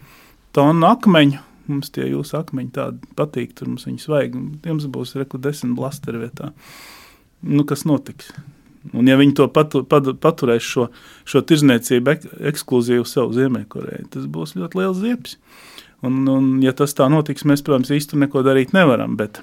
[0.56, 1.40] tonu akmeņu,
[1.72, 4.36] mums tie jūsu akmeņi tādi patīk, tur mums viņus vajag.
[4.68, 6.52] Jums būs reku desmit blasteri vietā.
[7.46, 8.34] Nu, kas notiks?
[8.94, 10.90] Un, ja viņi to patu, patu, paturēs šo,
[11.26, 15.40] šo tirzniecību ek, ekskluzīvu sev Ziemeļkorejai, tas būs ļoti liels ziepes.
[16.06, 19.16] Un, un, ja tas tā notiks, mēs, protams, īsti neko darīt nevaram.
[19.18, 19.42] Bet,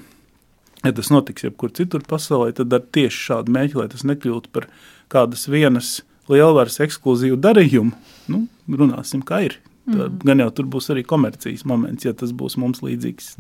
[0.85, 4.69] ja tas notiks jebkur citur pasaulē, tad ar tieši šādu mēģi, lai tas nekļūtu par
[5.13, 5.99] kādas vienas
[6.31, 7.97] lielvaras ekskluzīvu darījumu,
[8.31, 9.59] nu, runāsim, kā ir.
[9.91, 10.21] Mm.
[10.23, 13.33] Gan jau tur būs arī komercijas moments, ja tas būs mums līdzīgs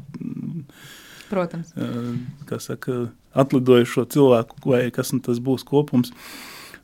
[1.32, 1.72] Protams.
[2.48, 3.07] Kā saka,
[3.39, 6.12] atlidojušo cilvēku, vai kas nu tas būs kopums.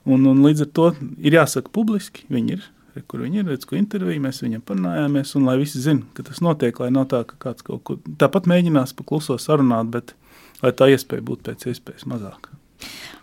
[0.09, 0.91] Un, un līdz ar to
[1.21, 2.69] ir jāsaka publiski, viņi ir,
[3.11, 6.41] kur viņi ir, redz, ko interviju, mēs viņam parunājāmies, un lai visi zina, ka tas
[6.45, 10.15] notiek, lai nav tā, ka kāds kaut ko tāpat mēģinās pa kluso sarunāt, bet
[10.63, 12.58] lai tā iespēja būtu pēc iespējas mazāka.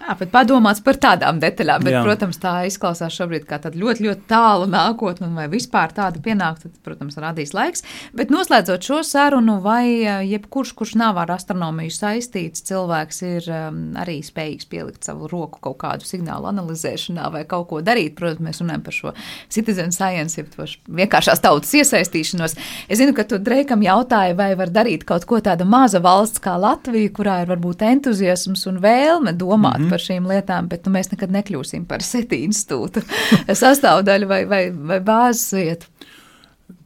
[0.06, 2.02] Jā, bet padomāts par tādām detaļām, bet, Jā.
[2.06, 6.76] protams, tā izklausās šobrīd kā ļoti, ļoti tāla nākotne, un vai vispār tāda pienāk, tad,
[6.86, 7.82] protams, radīs laiks.
[8.14, 14.20] Bet noslēdzot šo sarunu, vai jebkurš, kurš nav ar astronomiju saistīts, cilvēks ir um, arī
[14.26, 18.14] spējīgs pielikt savu roku kaut kādu signālu analizēšanā vai kaut ko darīt.
[18.20, 19.16] Protams, mēs runājam par šo
[19.50, 20.54] citizen science, jeb
[21.02, 22.58] vienkāršās tautas iesaistīšanos.
[22.86, 26.60] Es zinu, ka tu Dreikam jautāji, vai var darīt kaut ko tāda maza valsts kā
[26.62, 30.94] Latvija, kurā ir varbūt entuziasms un vēlme domāt mm -hmm par šīm lietām, bet nu,
[30.96, 33.04] mēs nekad nekļūsim par SETI institūtu
[33.64, 35.92] sastāvdaļu vai, vai, vai bāzes vietu.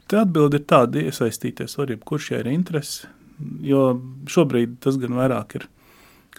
[0.10, 3.10] Tā atbilde ir tāda, iesaistīties var jebkurš, ja ir interese,
[3.62, 3.92] jo
[4.30, 5.68] šobrīd tas gan vairāk ir,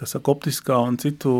[0.01, 1.33] saka, optiskā un citu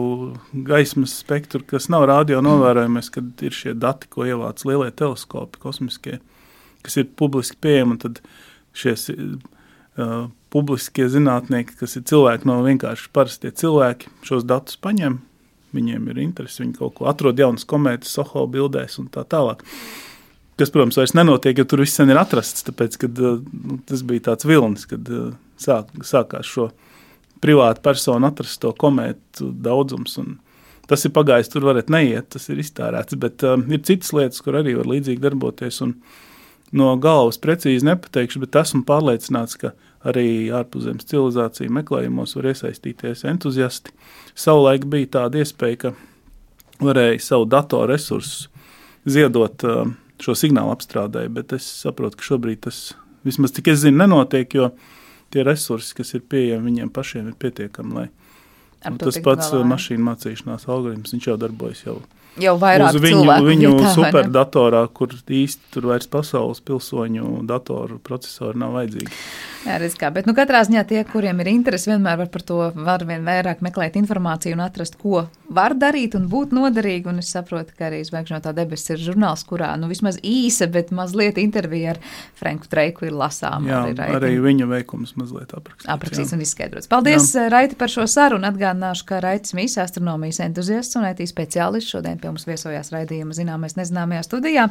[0.53, 6.19] gaismas spektru, kas nav radio novērojamies, kad ir šie dati, ko ievāc lielie teleskopi, kosmiskie,
[6.85, 7.97] kas ir publiski pieejami.
[8.03, 8.21] Tad
[8.77, 15.21] šie uh, publiskie zinātnieki, kas ir cilvēki, no vienkārši parastie cilvēki, šos datus paņem.
[15.77, 19.63] Viņiem ir interesi, viņi kaut ko atrod jaunas komētas, soho bildēs un tā tālāk.
[20.59, 22.67] Kas, protams, vairs nenotiek, jo tur viss sen ir atrasts.
[22.67, 25.07] Tāpēc, kad, nu, tas bija tāds vilnis, kad
[25.63, 26.69] sāk, sākās šo
[27.41, 30.19] privātu personu atrast to komētu daudzums.
[30.91, 33.17] Tas ir pagājis, tur varat neiet, tas ir iztērēts.
[33.23, 35.81] Bet um, ir citas lietas, kur arī var līdzīgi darboties.
[36.77, 39.73] No galvas precīzi nepateikšu, bet esmu pārliecināts, ka
[40.07, 43.93] arī ārpuszemes civilizāciju meklējumos var iesaistīties entuziasti.
[44.39, 45.93] Savulaik bija tāda iespēja, ka
[46.81, 48.49] varēja savu datoru resursus
[49.09, 49.91] ziedot uh,
[50.21, 52.81] šo signālu apstrādēji, bet es saprotu, ka šobrīd tas
[53.27, 54.71] vismaz tik es zinu, nenotiek, jo
[55.33, 57.97] tie resursi, kas ir pieejami viņiem pašiem, ir pietiekami.
[57.97, 58.07] Lai,
[58.87, 62.01] nu, tas pats galā, mašīnu mācīšanās algoritms, viņš jau darbojas jau
[62.39, 68.61] jau vairāk uz viņu, viņu vietā, superdatorā, kur īsti tur vairs pasaules pilsoņu datoru procesori
[68.61, 69.11] nav vajadzīgi.
[69.61, 72.59] Jā, redz kā, bet nu, katrā ziņā tie, kuriem ir interesi, vienmēr var par to
[72.73, 77.11] var vien vairāk meklēt informāciju un atrast, ko var darīt un būt noderīgi.
[77.11, 81.37] Un es saprotu, ka arī Zvaigžņotā debesis ir žurnāls, kurā nu, vismaz īsa, bet mazliet
[81.43, 82.01] intervija ar
[82.39, 83.67] Franku Treiku ir lasām.
[83.69, 85.91] Jā, arī, arī viņa veikums mazliet aprakstīts.
[85.93, 86.89] Aprakstīts un izskaidrots.
[86.91, 87.49] Paldies, jā.
[87.53, 88.49] Raiti, par šo sarunu.
[88.49, 93.77] Atgādināšu, ka Raitis Mīs, astronomijas entuziasts un IT speciālists šodien pie mums viesojās raidījuma zināmais
[93.77, 94.69] nezināmajā studijā.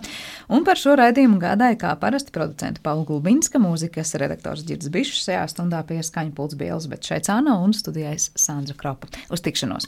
[0.49, 4.78] Un par šo raidījumu gādāja kā parasti producenta Paula Gulbinska, mūzikas redaktors Ģirds.
[4.79, 9.11] Girds Bišs šajā stundā pieskaņa pults bielas, bet šeit Cāna un studijais Sandra Kropa.
[9.27, 9.87] Uz tikšanos!